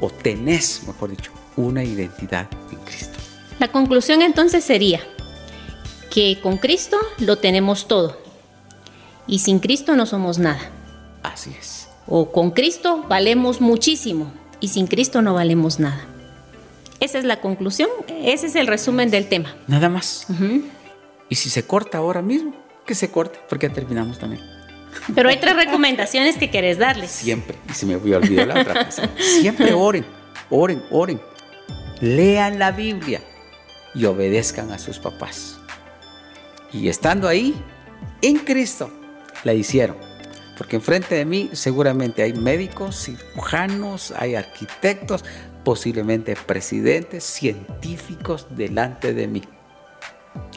o 0.00 0.10
tenés, 0.10 0.82
mejor 0.86 1.10
dicho, 1.10 1.32
una 1.56 1.84
identidad 1.84 2.48
en 2.70 2.78
Cristo. 2.78 3.18
La 3.58 3.68
conclusión 3.68 4.22
entonces 4.22 4.64
sería 4.64 5.00
que 6.10 6.40
con 6.42 6.58
Cristo 6.58 6.98
lo 7.18 7.36
tenemos 7.36 7.86
todo 7.86 8.18
y 9.26 9.40
sin 9.40 9.58
Cristo 9.58 9.96
no 9.96 10.06
somos 10.06 10.38
nada. 10.38 10.60
Así 11.22 11.54
es. 11.58 11.88
O 12.06 12.32
con 12.32 12.50
Cristo 12.50 13.04
valemos 13.08 13.60
muchísimo 13.60 14.32
y 14.60 14.68
sin 14.68 14.86
Cristo 14.86 15.22
no 15.22 15.34
valemos 15.34 15.78
nada. 15.78 16.04
Esa 16.98 17.18
es 17.18 17.24
la 17.24 17.40
conclusión, 17.40 17.88
ese 18.08 18.46
es 18.46 18.56
el 18.56 18.66
resumen 18.66 19.10
del 19.10 19.28
tema. 19.28 19.54
Nada 19.66 19.88
más. 19.88 20.26
Y 21.28 21.34
si 21.36 21.48
se 21.48 21.66
corta 21.66 21.98
ahora 21.98 22.20
mismo, 22.20 22.54
que 22.84 22.94
se 22.94 23.10
corte, 23.10 23.38
porque 23.48 23.68
ya 23.68 23.74
terminamos 23.74 24.18
también. 24.18 24.42
Pero 25.14 25.28
hay 25.28 25.38
tres 25.38 25.56
recomendaciones 25.56 26.36
que 26.36 26.50
querés 26.50 26.78
darles. 26.78 27.10
Siempre, 27.10 27.56
y 27.68 27.72
se 27.72 27.86
me 27.86 27.96
olvidó 27.96 28.46
la 28.46 28.60
otra 28.60 28.86
cosa. 28.86 29.08
Siempre 29.18 29.72
oren, 29.72 30.04
oren, 30.50 30.82
oren. 30.90 31.20
Lean 32.00 32.58
la 32.58 32.70
Biblia 32.70 33.20
y 33.94 34.04
obedezcan 34.04 34.72
a 34.72 34.78
sus 34.78 34.98
papás. 34.98 35.58
Y 36.72 36.88
estando 36.88 37.28
ahí, 37.28 37.54
en 38.22 38.38
Cristo, 38.38 38.90
la 39.44 39.52
hicieron. 39.52 39.96
Porque 40.56 40.76
enfrente 40.76 41.14
de 41.14 41.24
mí 41.24 41.50
seguramente 41.52 42.22
hay 42.22 42.34
médicos, 42.34 43.04
cirujanos, 43.04 44.12
hay 44.16 44.34
arquitectos, 44.34 45.24
posiblemente 45.64 46.36
presidentes, 46.36 47.24
científicos 47.24 48.46
delante 48.50 49.14
de 49.14 49.26
mí. 49.26 49.42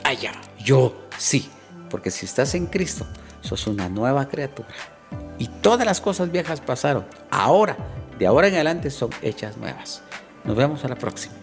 Allá, 0.04 0.34
yo 0.60 1.08
sí. 1.18 1.50
Porque 1.90 2.12
si 2.12 2.26
estás 2.26 2.54
en 2.56 2.66
Cristo, 2.66 3.08
sos 3.44 3.68
una 3.68 3.90
nueva 3.90 4.28
criatura. 4.28 4.70
Y 5.38 5.48
todas 5.48 5.86
las 5.86 6.02
cosas 6.02 6.32
viejas 6.32 6.62
pasaron. 6.62 7.06
Ahora, 7.30 7.78
de 8.18 8.26
ahora 8.26 8.48
en 8.48 8.56
adelante, 8.56 8.90
son 8.90 9.12
hechas 9.22 9.58
nuevas. 9.58 10.02
Nos 10.44 10.56
vemos 10.56 10.84
a 10.84 10.88
la 10.88 10.96
próxima. 10.96 11.43